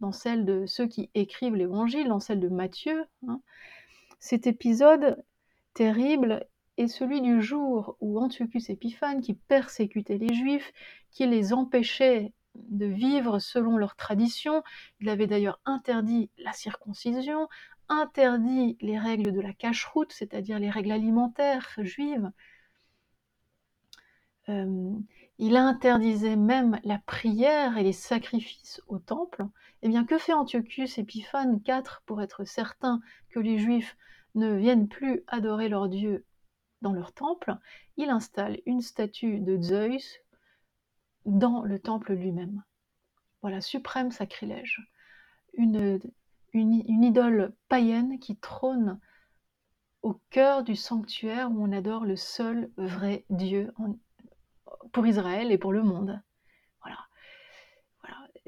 dans 0.00 0.12
celle 0.12 0.44
de 0.44 0.66
ceux 0.66 0.86
qui 0.86 1.10
écrivent 1.14 1.56
l'évangile, 1.56 2.08
dans 2.08 2.20
celle 2.20 2.40
de 2.40 2.48
Matthieu. 2.48 3.04
Hein. 3.26 3.40
Cet 4.20 4.46
épisode 4.46 5.22
terrible 5.74 6.46
est 6.76 6.88
celui 6.88 7.20
du 7.20 7.42
jour 7.42 7.96
où 8.00 8.20
Antiochus 8.20 8.64
Épiphane, 8.68 9.20
qui 9.20 9.34
persécutait 9.34 10.18
les 10.18 10.34
Juifs, 10.34 10.72
qui 11.10 11.26
les 11.26 11.52
empêchait 11.52 12.32
de 12.54 12.86
vivre 12.86 13.38
selon 13.38 13.76
leurs 13.76 13.96
traditions, 13.96 14.62
il 15.00 15.08
avait 15.08 15.26
d'ailleurs 15.26 15.60
interdit 15.64 16.30
la 16.38 16.52
circoncision, 16.52 17.48
interdit 17.88 18.76
les 18.80 18.98
règles 18.98 19.32
de 19.32 19.40
la 19.40 19.52
cache-route, 19.52 20.12
c'est-à-dire 20.12 20.58
les 20.58 20.70
règles 20.70 20.92
alimentaires 20.92 21.70
juives, 21.78 22.30
euh, 24.48 24.92
il 25.38 25.56
interdisait 25.56 26.36
même 26.36 26.80
la 26.82 26.98
prière 26.98 27.78
et 27.78 27.84
les 27.84 27.92
sacrifices 27.92 28.82
au 28.88 28.98
temple, 28.98 29.46
eh 29.82 29.88
bien 29.88 30.04
que 30.04 30.18
fait 30.18 30.32
Antiochus 30.32 30.98
Épiphane 30.98 31.60
IV 31.66 32.02
pour 32.06 32.20
être 32.20 32.44
certain 32.44 33.00
que 33.30 33.38
les 33.38 33.58
Juifs 33.58 33.96
ne 34.34 34.54
viennent 34.54 34.88
plus 34.88 35.22
adorer 35.28 35.68
leur 35.68 35.88
Dieu 35.88 36.24
dans 36.82 36.92
leur 36.92 37.12
temple? 37.12 37.56
Il 37.96 38.10
installe 38.10 38.60
une 38.66 38.80
statue 38.80 39.38
de 39.38 39.60
Zeus 39.62 40.18
dans 41.24 41.62
le 41.62 41.78
temple 41.78 42.14
lui-même. 42.14 42.62
Voilà, 43.42 43.60
suprême 43.60 44.10
sacrilège. 44.10 44.90
Une, 45.52 46.00
idole 46.54 47.54
païenne 47.68 48.18
qui 48.18 48.36
trône 48.36 48.98
au 50.02 50.20
cœur 50.30 50.64
du 50.64 50.74
sanctuaire 50.74 51.50
où 51.50 51.62
on 51.62 51.72
adore 51.72 52.04
le 52.04 52.16
seul 52.16 52.70
vrai 52.76 53.24
Dieu 53.30 53.72
pour 54.92 55.06
Israël 55.06 55.52
et 55.52 55.58
pour 55.58 55.72
le 55.72 55.82
monde. 55.82 56.20
Voilà. 56.82 56.98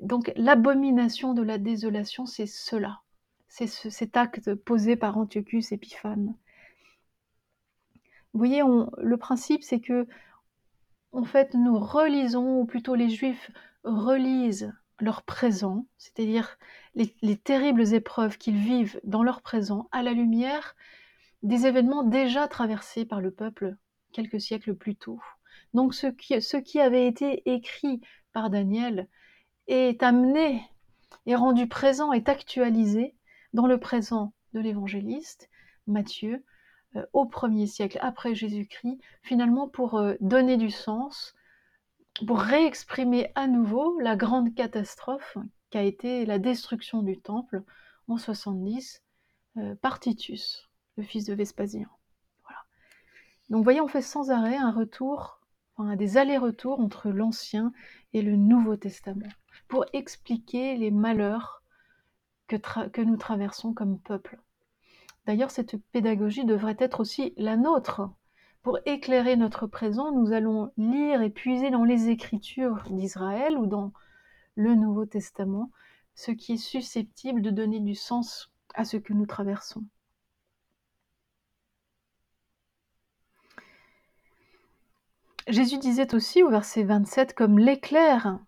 Donc 0.02 0.32
l'abomination 0.36 1.34
de 1.34 1.42
la 1.42 1.58
désolation, 1.58 2.26
c'est 2.26 2.46
cela. 2.46 3.00
C'est 3.48 3.66
cet 3.66 4.16
acte 4.16 4.54
posé 4.54 4.94
par 4.96 5.18
Antiochus 5.18 5.64
Épiphane. 5.72 6.34
Vous 8.32 8.38
voyez, 8.38 8.62
le 8.98 9.16
principe, 9.16 9.64
c'est 9.64 9.80
que, 9.80 10.06
en 11.10 11.24
fait, 11.24 11.54
nous 11.54 11.76
relisons, 11.76 12.60
ou 12.60 12.64
plutôt 12.64 12.94
les 12.94 13.10
Juifs 13.10 13.50
relisent 13.82 14.72
leur 15.00 15.22
présent, 15.22 15.86
c'est-à-dire 15.98 16.58
les, 16.94 17.12
les, 17.22 17.36
terribles 17.36 17.92
épreuves 17.92 18.38
qu'ils 18.38 18.56
vivent 18.56 19.00
dans 19.02 19.24
leur 19.24 19.42
présent, 19.42 19.88
à 19.90 20.02
la 20.02 20.12
lumière 20.12 20.76
des 21.42 21.66
événements 21.66 22.04
déjà 22.04 22.46
traversés 22.46 23.04
par 23.04 23.20
le 23.20 23.32
peuple 23.32 23.76
quelques 24.12 24.40
siècles 24.40 24.74
plus 24.74 24.94
tôt. 24.94 25.20
Donc 25.74 25.94
ce 25.94 26.06
qui, 26.58 26.80
avait 26.80 27.06
été 27.06 27.42
écrit 27.52 28.00
par 28.32 28.50
Daniel 28.50 29.08
est 29.68 30.02
amené, 30.02 30.62
est 31.26 31.36
rendu 31.36 31.68
présent, 31.68 32.12
est 32.12 32.28
actualisé 32.28 33.14
dans 33.52 33.66
le 33.66 33.78
présent 33.78 34.32
de 34.52 34.60
l'évangéliste 34.60 35.48
Matthieu 35.86 36.44
euh, 36.96 37.06
au 37.12 37.24
premier 37.26 37.66
siècle 37.66 37.98
après 38.00 38.34
Jésus-Christ, 38.34 39.00
finalement 39.22 39.68
pour 39.68 39.96
euh, 39.98 40.14
donner 40.20 40.56
du 40.56 40.70
sens, 40.70 41.34
pour 42.26 42.40
réexprimer 42.40 43.30
à 43.36 43.46
nouveau 43.46 43.98
la 44.00 44.16
grande 44.16 44.54
catastrophe 44.54 45.38
qu'a 45.70 45.82
été 45.82 46.26
la 46.26 46.38
destruction 46.38 47.02
du 47.02 47.20
temple 47.20 47.62
en 48.08 48.18
70 48.18 49.02
euh, 49.56 49.74
par 49.76 50.00
Titus, 50.00 50.68
le 50.96 51.04
fils 51.04 51.24
de 51.24 51.34
Vespasien. 51.34 51.88
Voilà. 52.42 52.58
Donc 53.48 53.58
vous 53.58 53.64
voyez, 53.64 53.80
on 53.80 53.88
fait 53.88 54.02
sans 54.02 54.30
arrêt 54.30 54.56
un 54.56 54.72
retour 54.72 55.39
des 55.96 56.16
allers-retours 56.16 56.80
entre 56.80 57.10
l'Ancien 57.10 57.72
et 58.12 58.22
le 58.22 58.36
Nouveau 58.36 58.76
Testament 58.76 59.28
pour 59.68 59.84
expliquer 59.92 60.76
les 60.76 60.90
malheurs 60.90 61.62
que, 62.48 63.00
nous 63.02 63.16
traversons 63.16 63.72
comme 63.72 63.98
peuple. 63.98 64.40
D'ailleurs, 65.26 65.50
cette 65.50 65.76
pédagogie 65.92 66.44
devrait 66.44 66.76
être 66.78 67.00
aussi 67.00 67.32
la 67.36 67.56
nôtre. 67.56 68.10
Pour 68.62 68.78
éclairer 68.86 69.36
notre 69.36 69.66
présent, 69.66 70.12
nous 70.12 70.32
allons 70.32 70.72
lire 70.76 71.22
et 71.22 71.30
puiser 71.30 71.70
dans 71.70 71.84
les 71.84 72.08
Écritures 72.08 72.82
d'Israël 72.90 73.56
ou 73.56 73.66
dans 73.66 73.92
le 74.56 74.74
Nouveau 74.74 75.06
Testament 75.06 75.70
ce 76.14 76.32
qui 76.32 76.54
est 76.54 76.56
susceptible 76.56 77.40
de 77.40 77.50
donner 77.50 77.80
du 77.80 77.94
sens 77.94 78.50
à 78.74 78.84
ce 78.84 78.96
que 78.96 79.12
nous 79.12 79.26
traversons. 79.26 79.84
Jésus 85.50 85.78
disait 85.78 86.14
aussi 86.14 86.44
au 86.44 86.48
verset 86.48 86.84
27, 86.84 87.34
comme 87.34 87.58
l'éclair 87.58 88.38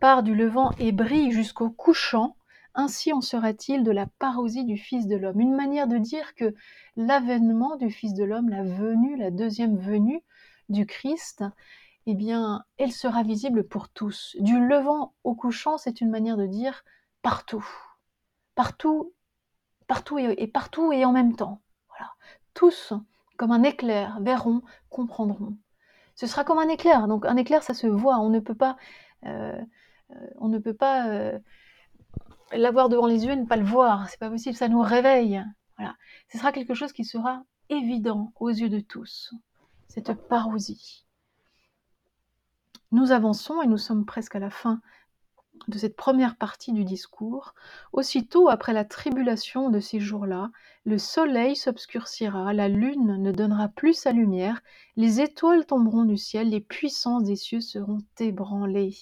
part 0.00 0.22
du 0.22 0.34
levant 0.34 0.70
et 0.78 0.92
brille 0.92 1.30
jusqu'au 1.30 1.68
couchant, 1.68 2.36
ainsi 2.74 3.12
en 3.12 3.20
sera-t-il 3.20 3.84
de 3.84 3.90
la 3.90 4.06
parousie 4.06 4.64
du 4.64 4.78
Fils 4.78 5.06
de 5.06 5.16
l'homme. 5.16 5.40
Une 5.40 5.54
manière 5.54 5.88
de 5.88 5.98
dire 5.98 6.34
que 6.34 6.54
l'avènement 6.96 7.76
du 7.76 7.90
Fils 7.90 8.14
de 8.14 8.24
l'homme, 8.24 8.48
la 8.48 8.62
venue, 8.62 9.16
la 9.16 9.30
deuxième 9.30 9.76
venue 9.76 10.22
du 10.70 10.86
Christ, 10.86 11.44
eh 12.06 12.14
bien, 12.14 12.64
elle 12.78 12.92
sera 12.92 13.22
visible 13.22 13.68
pour 13.68 13.90
tous. 13.90 14.34
Du 14.40 14.58
levant 14.58 15.12
au 15.24 15.34
couchant, 15.34 15.76
c'est 15.76 16.00
une 16.00 16.10
manière 16.10 16.38
de 16.38 16.46
dire 16.46 16.82
partout. 17.20 17.66
Partout, 18.54 19.12
partout 19.86 20.18
et, 20.18 20.34
et 20.38 20.46
partout 20.46 20.92
et 20.92 21.04
en 21.04 21.12
même 21.12 21.36
temps. 21.36 21.60
Voilà. 21.88 22.12
Tous, 22.54 22.94
comme 23.36 23.50
un 23.50 23.64
éclair, 23.64 24.18
verront, 24.22 24.62
comprendront 24.88 25.58
ce 26.18 26.26
sera 26.26 26.42
comme 26.42 26.58
un 26.58 26.68
éclair. 26.68 27.06
Donc 27.06 27.24
un 27.26 27.36
éclair, 27.36 27.62
ça 27.62 27.74
se 27.74 27.86
voit. 27.86 28.18
On 28.18 28.28
ne 28.28 28.40
peut 28.40 28.56
pas, 28.56 28.76
euh, 29.24 29.56
euh, 30.10 30.14
on 30.38 30.48
ne 30.48 30.58
peut 30.58 30.74
pas 30.74 31.06
euh, 31.06 31.38
l'avoir 32.50 32.88
devant 32.88 33.06
les 33.06 33.24
yeux 33.24 33.30
et 33.30 33.36
ne 33.36 33.46
pas 33.46 33.56
le 33.56 33.64
voir. 33.64 34.08
C'est 34.08 34.18
pas 34.18 34.28
possible. 34.28 34.56
Ça 34.56 34.68
nous 34.68 34.80
réveille. 34.80 35.40
Voilà. 35.76 35.94
Ce 36.32 36.36
sera 36.36 36.50
quelque 36.50 36.74
chose 36.74 36.92
qui 36.92 37.04
sera 37.04 37.44
évident 37.68 38.32
aux 38.40 38.48
yeux 38.48 38.68
de 38.68 38.80
tous. 38.80 39.32
Cette 39.86 40.12
parousie. 40.12 41.06
Nous 42.90 43.12
avançons 43.12 43.62
et 43.62 43.68
nous 43.68 43.78
sommes 43.78 44.04
presque 44.04 44.34
à 44.34 44.40
la 44.40 44.50
fin 44.50 44.80
de 45.68 45.78
cette 45.78 45.96
première 45.96 46.36
partie 46.36 46.72
du 46.72 46.84
discours, 46.84 47.54
aussitôt 47.92 48.48
après 48.48 48.72
la 48.72 48.84
tribulation 48.84 49.70
de 49.70 49.80
ces 49.80 50.00
jours-là, 50.00 50.50
le 50.84 50.98
soleil 50.98 51.56
s'obscurcira, 51.56 52.52
la 52.52 52.68
lune 52.68 53.22
ne 53.22 53.32
donnera 53.32 53.68
plus 53.68 53.94
sa 53.94 54.12
lumière, 54.12 54.60
les 54.96 55.20
étoiles 55.20 55.66
tomberont 55.66 56.04
du 56.04 56.16
ciel, 56.16 56.50
les 56.50 56.60
puissances 56.60 57.24
des 57.24 57.36
cieux 57.36 57.60
seront 57.60 57.98
ébranlées. 58.20 58.96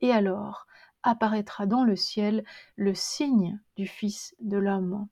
Et 0.00 0.12
alors 0.12 0.66
apparaîtra 1.02 1.66
dans 1.66 1.84
le 1.84 1.96
ciel 1.96 2.44
le 2.76 2.94
signe 2.94 3.60
du 3.76 3.86
Fils 3.86 4.34
de 4.40 4.58
l'homme. 4.58 5.08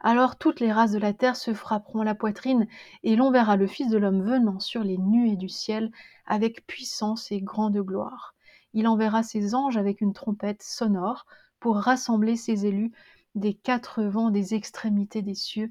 Alors 0.00 0.36
toutes 0.36 0.60
les 0.60 0.72
races 0.72 0.92
de 0.92 0.98
la 0.98 1.12
terre 1.12 1.36
se 1.36 1.54
frapperont 1.54 2.02
la 2.02 2.14
poitrine, 2.14 2.66
et 3.02 3.16
l'on 3.16 3.30
verra 3.30 3.56
le 3.56 3.66
Fils 3.66 3.90
de 3.90 3.98
l'homme 3.98 4.22
venant 4.22 4.58
sur 4.58 4.82
les 4.82 4.98
nuées 4.98 5.36
du 5.36 5.48
ciel 5.48 5.90
avec 6.26 6.66
puissance 6.66 7.30
et 7.30 7.40
grande 7.40 7.78
gloire 7.78 8.33
il 8.74 8.86
enverra 8.86 9.22
ses 9.22 9.54
anges 9.54 9.76
avec 9.76 10.00
une 10.00 10.12
trompette 10.12 10.62
sonore 10.62 11.26
pour 11.60 11.76
rassembler 11.76 12.36
ses 12.36 12.66
élus 12.66 12.92
des 13.34 13.54
quatre 13.54 14.02
vents 14.04 14.30
des 14.30 14.54
extrémités 14.54 15.22
des 15.22 15.34
cieux 15.34 15.70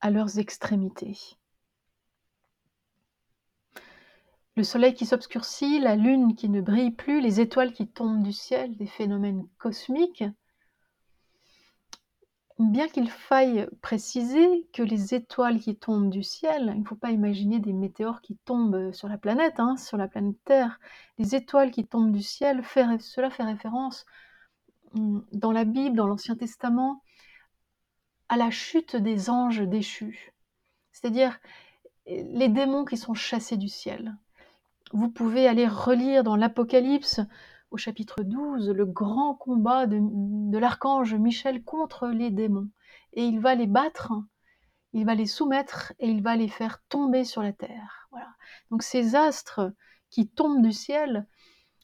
à 0.00 0.10
leurs 0.10 0.38
extrémités. 0.38 1.38
le 4.56 4.64
soleil 4.64 4.94
qui 4.94 5.04
s'obscurcit, 5.04 5.78
la 5.80 5.96
lune 5.96 6.34
qui 6.34 6.48
ne 6.48 6.62
brille 6.62 6.90
plus, 6.90 7.20
les 7.20 7.40
étoiles 7.40 7.72
qui 7.72 7.86
tombent 7.86 8.22
du 8.22 8.32
ciel, 8.32 8.76
des 8.76 8.86
phénomènes 8.86 9.46
cosmiques, 9.58 10.24
bien 12.58 12.88
qu'il 12.88 13.10
faille 13.10 13.68
préciser 13.82 14.66
que 14.72 14.82
les 14.82 15.14
étoiles 15.14 15.60
qui 15.60 15.76
tombent 15.76 16.10
du 16.10 16.22
ciel, 16.22 16.72
il 16.74 16.80
ne 16.80 16.86
faut 16.86 16.96
pas 16.96 17.10
imaginer 17.10 17.58
des 17.58 17.72
météores 17.72 18.22
qui 18.22 18.36
tombent 18.36 18.92
sur 18.92 19.08
la 19.08 19.18
planète, 19.18 19.60
hein, 19.60 19.76
sur 19.76 19.96
la 19.98 20.08
planète 20.08 20.42
Terre. 20.44 20.80
Les 21.18 21.34
étoiles 21.34 21.70
qui 21.70 21.86
tombent 21.86 22.12
du 22.12 22.22
ciel, 22.22 22.64
cela 22.64 23.30
fait 23.30 23.42
référence 23.42 24.06
hum, 24.94 25.26
dans 25.32 25.52
la 25.52 25.64
Bible, 25.64 25.96
dans 25.96 26.06
l'Ancien 26.06 26.36
Testament, 26.36 27.02
à 28.28 28.36
la 28.36 28.50
chute 28.50 28.96
des 28.96 29.28
anges 29.30 29.62
déchus. 29.62 30.32
C'est-à-dire 30.92 31.38
les 32.06 32.48
démons 32.48 32.84
qui 32.84 32.96
sont 32.96 33.14
chassés 33.14 33.56
du 33.56 33.68
ciel. 33.68 34.16
Vous 34.92 35.10
pouvez 35.10 35.46
aller 35.46 35.66
relire 35.66 36.22
dans 36.22 36.36
l'Apocalypse 36.36 37.20
au 37.76 37.78
chapitre 37.78 38.22
12 38.22 38.70
le 38.70 38.86
grand 38.86 39.34
combat 39.34 39.86
de, 39.86 40.58
l'archange 40.58 41.14
Michel 41.14 41.62
contre 41.62 42.08
les 42.08 42.30
démons. 42.30 42.70
Et 43.12 43.26
il 43.26 43.38
va 43.38 43.54
les 43.54 43.66
battre, 43.66 44.14
il 44.94 45.04
va 45.04 45.14
les 45.14 45.26
soumettre 45.26 45.92
et 45.98 46.08
il 46.08 46.22
va 46.22 46.36
les 46.36 46.48
faire 46.48 46.82
tomber 46.88 47.24
sur 47.24 47.42
la 47.42 47.52
terre. 47.52 48.08
Voilà. 48.12 48.28
Donc 48.70 48.82
ces 48.82 49.14
astres 49.14 49.74
qui 50.08 50.26
tombent 50.26 50.62
du 50.62 50.72
ciel, 50.72 51.26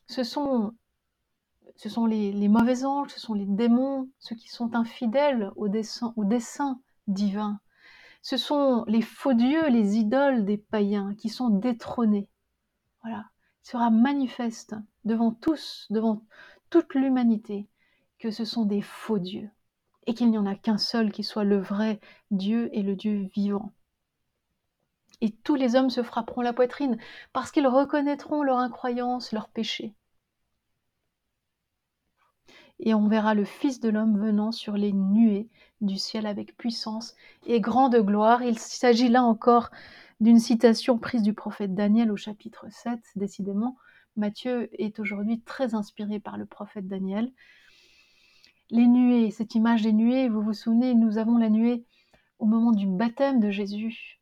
ce 0.07 0.24
sont, 0.24 0.72
ce 1.76 1.90
sont 1.90 2.07
les, 2.07 2.48
mauvais 2.48 2.87
anges, 2.87 3.11
ce 3.11 3.20
sont 3.20 3.35
les 3.35 3.44
démons, 3.44 4.09
ceux 4.18 4.35
qui 4.35 4.48
sont 4.48 4.74
infidèles 4.74 5.52
au 5.57 5.68
dessein, 5.68 6.14
au 6.16 6.24
dessein 6.24 6.81
divin. 7.07 7.61
Ce 8.22 8.38
sont 8.38 8.85
les 8.88 9.02
faux 9.02 9.35
dieux, 9.35 9.68
les 9.68 9.98
idoles 9.98 10.46
des 10.46 10.57
païens 10.57 11.14
qui 11.16 11.28
sont 11.28 11.50
détrônés. 11.50 12.31
Voilà 13.02 13.26
sera 13.62 13.90
manifeste 13.90 14.75
devant 15.05 15.33
tous, 15.33 15.87
devant 15.90 16.22
toute 16.70 16.94
l'humanité, 16.94 17.68
que 18.18 18.31
ce 18.31 18.44
sont 18.44 18.64
des 18.64 18.83
faux 18.83 19.18
dieux, 19.18 19.51
et 20.07 20.14
qu'il 20.14 20.31
n'y 20.31 20.38
en 20.38 20.46
a 20.46 20.55
qu'un 20.55 20.79
seul 20.79 21.12
qui 21.12 21.25
soit 21.25 21.44
le 21.44 21.59
vrai 21.59 22.01
Dieu 22.31 22.70
et 22.72 22.83
le 22.83 22.96
Dieu 22.96 23.29
vivant. 23.35 23.72
Et 25.20 25.31
tous 25.31 25.55
les 25.55 25.77
hommes 25.77 25.90
se 25.90 26.03
frapperont 26.03 26.40
la 26.40 26.53
poitrine, 26.53 26.98
parce 27.33 27.53
qu'ils 27.53 27.66
reconnaîtront 27.66 28.42
leur 28.42 28.59
incroyance, 28.59 29.33
leur 29.33 29.48
péché. 29.48 29.94
Et 32.81 32.94
on 32.94 33.07
verra 33.07 33.35
le 33.35 33.44
Fils 33.44 33.79
de 33.79 33.88
l'homme 33.88 34.18
venant 34.18 34.51
sur 34.51 34.77
les 34.77 34.92
nuées 34.92 35.48
du 35.81 35.98
ciel 35.98 36.27
avec 36.27 36.57
puissance 36.57 37.14
et 37.46 37.61
grande 37.61 37.96
gloire. 37.96 38.42
Il 38.42 38.59
s'agit 38.59 39.09
là 39.09 39.22
encore 39.22 39.70
d'une 40.22 40.38
citation 40.38 40.98
prise 40.98 41.22
du 41.22 41.35
prophète 41.35 41.74
Daniel 41.74 42.12
au 42.12 42.16
chapitre 42.16 42.66
7. 42.70 43.00
Décidément, 43.16 43.76
Matthieu 44.14 44.70
est 44.80 45.00
aujourd'hui 45.00 45.40
très 45.40 45.74
inspiré 45.74 46.20
par 46.20 46.38
le 46.38 46.46
prophète 46.46 46.87
Daniel. 46.87 47.32
Les 48.70 48.87
nuées, 48.87 49.32
cette 49.32 49.56
image 49.56 49.82
des 49.82 49.92
nuées, 49.92 50.28
vous 50.28 50.40
vous 50.40 50.52
souvenez, 50.52 50.94
nous 50.94 51.18
avons 51.18 51.38
la 51.38 51.50
nuée 51.50 51.85
au 52.38 52.46
moment 52.46 52.70
du 52.70 52.87
baptême 52.87 53.40
de 53.40 53.50
Jésus. 53.50 54.20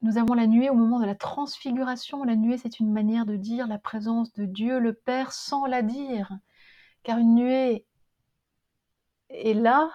Nous 0.00 0.16
avons 0.16 0.32
la 0.32 0.46
nuée 0.46 0.70
au 0.70 0.74
moment 0.74 0.98
de 1.00 1.06
la 1.06 1.14
transfiguration. 1.14 2.24
La 2.24 2.34
nuée, 2.34 2.56
c'est 2.56 2.80
une 2.80 2.90
manière 2.90 3.26
de 3.26 3.36
dire 3.36 3.66
la 3.66 3.78
présence 3.78 4.32
de 4.32 4.46
Dieu 4.46 4.78
le 4.78 4.94
Père 4.94 5.32
sans 5.32 5.66
la 5.66 5.82
dire. 5.82 6.30
Car 7.02 7.18
une 7.18 7.34
nuée 7.34 7.84
est 9.28 9.52
là 9.52 9.90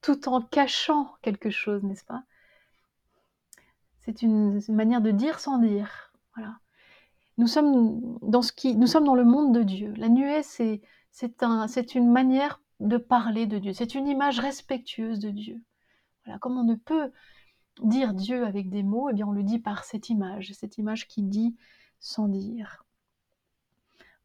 tout 0.00 0.28
en 0.28 0.42
cachant 0.42 1.14
quelque 1.22 1.50
chose, 1.50 1.84
n'est-ce 1.84 2.04
pas? 2.04 2.24
C'est 4.04 4.22
une, 4.22 4.60
manière 4.68 5.00
de 5.00 5.10
dire 5.10 5.38
sans 5.38 5.58
dire. 5.58 6.12
Voilà. 6.34 6.58
Nous 7.38 7.46
sommes 7.46 8.18
dans 8.22 8.42
ce 8.42 8.52
qui, 8.52 8.76
nous 8.76 8.86
sommes 8.86 9.04
dans 9.04 9.14
le 9.14 9.24
monde 9.24 9.54
de 9.54 9.62
Dieu. 9.62 9.94
La 9.96 10.08
nuée, 10.08 10.42
c'est 10.42 10.82
c'est 11.10 11.42
un, 11.42 11.68
c'est 11.68 11.94
une 11.94 12.10
manière 12.10 12.60
de 12.80 12.96
parler 12.96 13.46
de 13.46 13.58
Dieu. 13.58 13.72
C'est 13.72 13.94
une 13.94 14.08
image 14.08 14.40
respectueuse 14.40 15.18
de 15.18 15.30
Dieu. 15.30 15.62
Voilà, 16.24 16.38
comme 16.38 16.56
on 16.56 16.64
ne 16.64 16.74
peut 16.74 17.12
dire 17.82 18.14
Dieu 18.14 18.44
avec 18.44 18.70
des 18.70 18.82
mots, 18.82 19.10
eh 19.10 19.12
bien 19.12 19.26
on 19.26 19.32
le 19.32 19.42
dit 19.42 19.58
par 19.58 19.84
cette 19.84 20.08
image, 20.08 20.52
cette 20.52 20.78
image 20.78 21.08
qui 21.08 21.22
dit 21.22 21.54
sans 22.00 22.28
dire. 22.28 22.84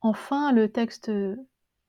Enfin, 0.02 0.52
le 0.52 0.72
texte 0.72 1.12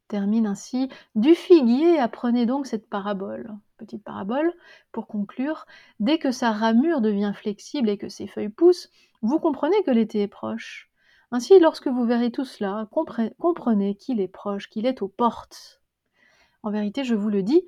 termine 0.08 0.46
ainsi 0.46 0.88
Du 1.14 1.34
figuier, 1.34 1.98
apprenez 1.98 2.46
donc 2.46 2.66
cette 2.66 2.88
parabole. 2.88 3.54
Petite 3.78 4.02
parabole, 4.02 4.52
pour 4.90 5.06
conclure, 5.06 5.64
dès 6.00 6.18
que 6.18 6.32
sa 6.32 6.50
ramure 6.50 7.00
devient 7.00 7.32
flexible 7.34 7.88
et 7.88 7.96
que 7.96 8.08
ses 8.08 8.26
feuilles 8.26 8.48
poussent, 8.48 8.90
vous 9.22 9.38
comprenez 9.38 9.80
que 9.84 9.92
l'été 9.92 10.20
est 10.20 10.28
proche. 10.28 10.90
Ainsi, 11.30 11.60
lorsque 11.60 11.86
vous 11.86 12.04
verrez 12.04 12.32
tout 12.32 12.44
cela, 12.44 12.88
comprenez 12.90 13.94
qu'il 13.94 14.20
est 14.20 14.28
proche, 14.28 14.68
qu'il 14.68 14.84
est 14.84 15.00
aux 15.00 15.08
portes. 15.08 15.80
En 16.64 16.70
vérité, 16.70 17.04
je 17.04 17.14
vous 17.14 17.30
le 17.30 17.42
dis, 17.44 17.62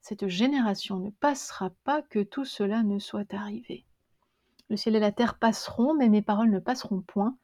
cette 0.00 0.26
génération 0.26 0.98
ne 0.98 1.10
passera 1.10 1.70
pas 1.84 2.02
que 2.02 2.24
tout 2.24 2.44
cela 2.44 2.82
ne 2.82 2.98
soit 2.98 3.32
arrivé. 3.32 3.86
Le 4.68 4.76
ciel 4.76 4.96
et 4.96 5.00
la 5.00 5.12
terre 5.12 5.38
passeront, 5.38 5.94
mais 5.94 6.08
mes 6.08 6.22
paroles 6.22 6.50
ne 6.50 6.58
passeront 6.58 7.02
point. 7.02 7.36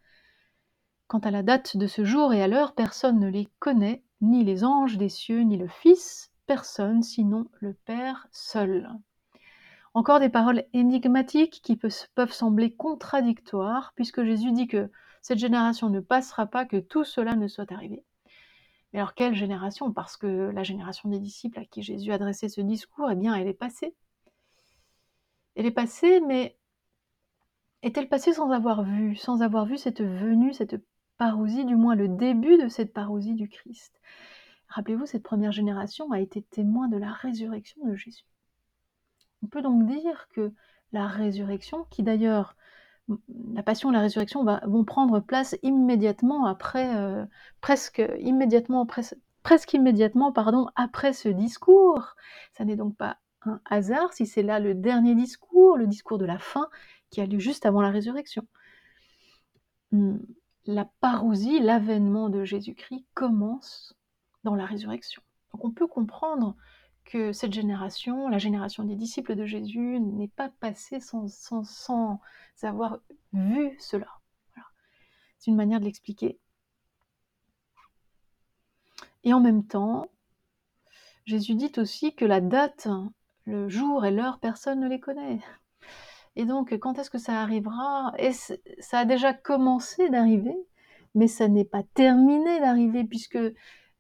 Quant 1.07 1.21
à 1.21 1.31
la 1.31 1.45
date 1.45 1.77
de 1.77 1.87
ce 1.87 2.05
jour 2.05 2.35
et 2.35 2.43
à 2.43 2.49
l'heure, 2.49 2.75
personne 2.75 3.21
ne 3.21 3.29
les 3.29 3.49
connaît, 3.61 4.03
ni 4.21 4.43
les 4.43 4.65
anges 4.65 4.99
des 4.99 5.09
cieux, 5.09 5.43
ni 5.43 5.57
le 5.57 5.69
Fils, 5.69 6.33
personne 6.49 7.03
sinon 7.03 7.47
le 7.61 7.75
Père 7.75 8.27
seul. 8.33 8.89
Encore 9.93 10.19
des 10.19 10.31
paroles 10.31 10.65
énigmatiques 10.73 11.61
qui 11.63 11.77
peuvent 11.77 12.33
sembler 12.33 12.75
contradictoires, 12.75 13.93
puisque 13.95 14.25
Jésus 14.25 14.53
dit 14.53 14.67
que 14.67 14.91
cette 15.21 15.39
génération 15.39 15.91
ne 15.91 16.01
passera 16.01 16.47
pas 16.47 16.65
que 16.65 16.79
tout 16.79 17.05
cela 17.05 17.37
ne 17.37 17.49
soit 17.49 17.71
arrivé. 17.71 18.03
Mais 18.93 18.99
alors 18.99 19.15
quelle 19.15 19.35
génération? 19.35 19.93
Parce 19.93 20.17
que 20.17 20.27
la 20.27 20.63
génération 20.63 21.11
des 21.11 21.21
disciples 21.21 21.59
à 21.59 21.67
qui 21.67 21.83
Jésus 21.83 22.13
adressait 22.13 22.49
ce 22.49 22.63
discours, 22.63 23.11
eh 23.11 23.15
bien, 23.15 23.35
elle 23.35 23.49
est 23.49 23.53
passée. 23.53 23.95
Elle 25.55 25.67
est 25.67 25.71
passée, 25.71 26.21
mais 26.21 26.57
est-elle 27.83 28.09
passée 28.09 28.33
sans 28.33 28.51
avoir 28.53 28.85
vu, 28.85 29.17
sans 29.17 29.43
avoir 29.43 29.67
vu 29.67 29.77
cette 29.77 30.01
venue, 30.01 30.55
cette 30.55 30.83
parousie, 31.19 31.67
du 31.67 31.77
moins 31.77 31.95
le 31.95 32.09
début 32.09 32.57
de 32.57 32.69
cette 32.69 32.95
parousie 32.95 33.35
du 33.35 33.51
Christ? 33.51 34.01
Rappelez-vous, 34.69 35.07
cette 35.07 35.23
première 35.23 35.53
génération 35.53 36.11
a 36.13 36.21
été 36.21 36.43
témoin 36.43 36.89
de 36.89 36.97
la 36.97 37.13
résurrection 37.13 37.87
de 37.87 37.95
Jésus. 37.95 38.25
On 39.43 39.47
peut 39.47 39.63
donc 39.63 39.87
dire 39.87 40.29
que 40.35 40.53
la 40.93 41.07
résurrection, 41.07 41.87
qui 41.91 42.03
d'ailleurs, 42.03 42.57
la 43.55 43.63
passion 43.63 43.91
et 43.91 43.95
la 43.95 44.01
résurrection 44.01 44.45
vont 44.67 44.85
prendre 44.85 45.21
place 45.21 45.57
immédiatement 45.63 46.47
après, 46.47 46.95
euh, 46.97 47.25
presque 47.61 48.03
immédiatement, 48.21 48.87
presque 49.43 49.73
immédiatement, 49.73 50.33
pardon, 50.33 50.69
après 50.77 51.13
ce 51.13 51.29
discours. 51.29 52.17
Ça 52.53 52.65
n'est 52.65 52.77
donc 52.77 52.97
pas 52.97 53.19
un 53.43 53.61
hasard 53.65 54.13
si 54.13 54.27
c'est 54.27 54.43
là 54.43 54.61
le 54.61 54.75
dernier 54.75 55.15
discours, 55.15 55.77
le 55.79 55.87
discours 55.87 56.19
de 56.19 56.27
la 56.27 56.39
fin, 56.39 56.69
qui 57.11 57.21
a 57.21 57.27
lieu 57.27 57.39
juste 57.39 57.65
avant 57.65 57.81
la 57.81 57.91
résurrection. 57.91 58.47
Hmm, 59.93 60.19
la 60.67 60.87
parousie, 61.01 61.61
l'avènement 61.61 62.29
de 62.29 62.45
Jésus-Christ 62.45 63.07
commence 63.15 63.98
dans 64.49 64.57
la 64.57 64.67
résurrection. 64.67 65.23
Donc 65.53 65.65
on 65.65 65.71
peut 65.71 65.87
comprendre 65.87 66.57
que 67.05 67.33
cette 67.33 67.53
génération, 67.53 68.29
la 68.29 68.39
génération 68.39 68.85
des 68.85 68.97
disciples 68.97 69.35
de 69.35 69.47
Jésus, 69.47 69.99
n'est 70.01 70.29
pas 70.29 70.51
passée 70.61 71.01
sans, 71.01 71.29
sans, 71.29 72.21
avoir 72.63 72.99
vu 73.33 73.77
cela. 73.79 74.09
C'est 75.39 75.51
une 75.51 75.57
manière 75.57 75.81
de 75.81 75.85
l'expliquer. 75.85 76.39
Et 79.25 79.33
en 79.33 79.41
même 79.41 79.65
temps, 79.65 80.07
Jésus 81.25 81.55
dit 81.55 81.73
aussi 81.77 82.15
que 82.15 82.25
la 82.25 82.41
date, 82.41 82.89
le 83.45 83.69
jour 83.69 84.05
et 84.05 84.11
l'heure, 84.11 84.39
personne 84.39 84.81
ne 84.81 84.89
les 84.89 85.01
connaît. 85.01 85.41
Et 86.37 86.45
donc, 86.45 86.73
quand 86.79 86.99
est-ce 86.99 87.11
que 87.11 87.19
ça 87.19 87.41
arrivera? 87.43 88.13
Et 88.19 88.33
Ça 88.33 89.01
a 89.01 89.05
déjà 89.05 89.33
commencé 89.33 90.09
d'arriver, 90.09 90.57
mais 91.15 91.27
ça 91.27 91.49
n'est 91.49 91.65
pas 91.65 91.83
terminé 91.83 92.61
d'arriver, 92.61 93.05
puisque 93.05 93.39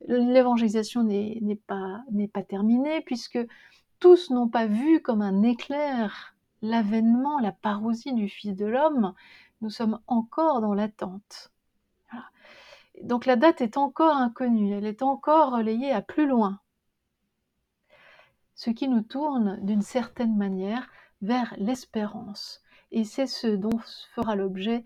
l'évangélisation 0.06 1.02
n'est 1.02 1.60
pas, 1.66 2.04
terminée, 2.48 3.00
puisque 3.02 3.38
tous 4.00 4.30
n'ont 4.30 4.48
pas 4.48 4.66
vu 4.66 5.00
comme 5.02 5.22
un 5.22 5.42
éclair 5.42 6.34
l'avènement, 6.62 7.38
la 7.38 7.52
parousie 7.52 8.14
du 8.14 8.28
Fils 8.28 8.54
de 8.54 8.66
l'homme. 8.66 9.14
Nous 9.60 9.70
sommes 9.70 10.00
encore 10.06 10.60
dans 10.60 10.74
l'attente. 10.74 11.52
Donc 13.02 13.26
la 13.26 13.36
date 13.36 13.60
est 13.60 13.76
encore 13.76 14.16
inconnue, 14.16 14.72
elle 14.72 14.86
est 14.86 15.02
encore 15.02 15.52
relayée 15.52 15.92
à 15.92 16.02
plus 16.02 16.26
loin. 16.26 16.60
Ce 18.54 18.70
qui 18.70 18.88
nous 18.88 19.02
tourne 19.02 19.58
d'une 19.62 19.82
certaine 19.82 20.36
manière 20.36 20.88
vers 21.22 21.54
l'espérance. 21.58 22.60
Et 22.90 23.04
c'est 23.04 23.26
ce 23.26 23.46
dont 23.46 23.78
fera 24.14 24.34
l'objet 24.34 24.84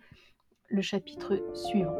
le 0.68 0.82
chapitre 0.82 1.42
suivant. 1.54 1.96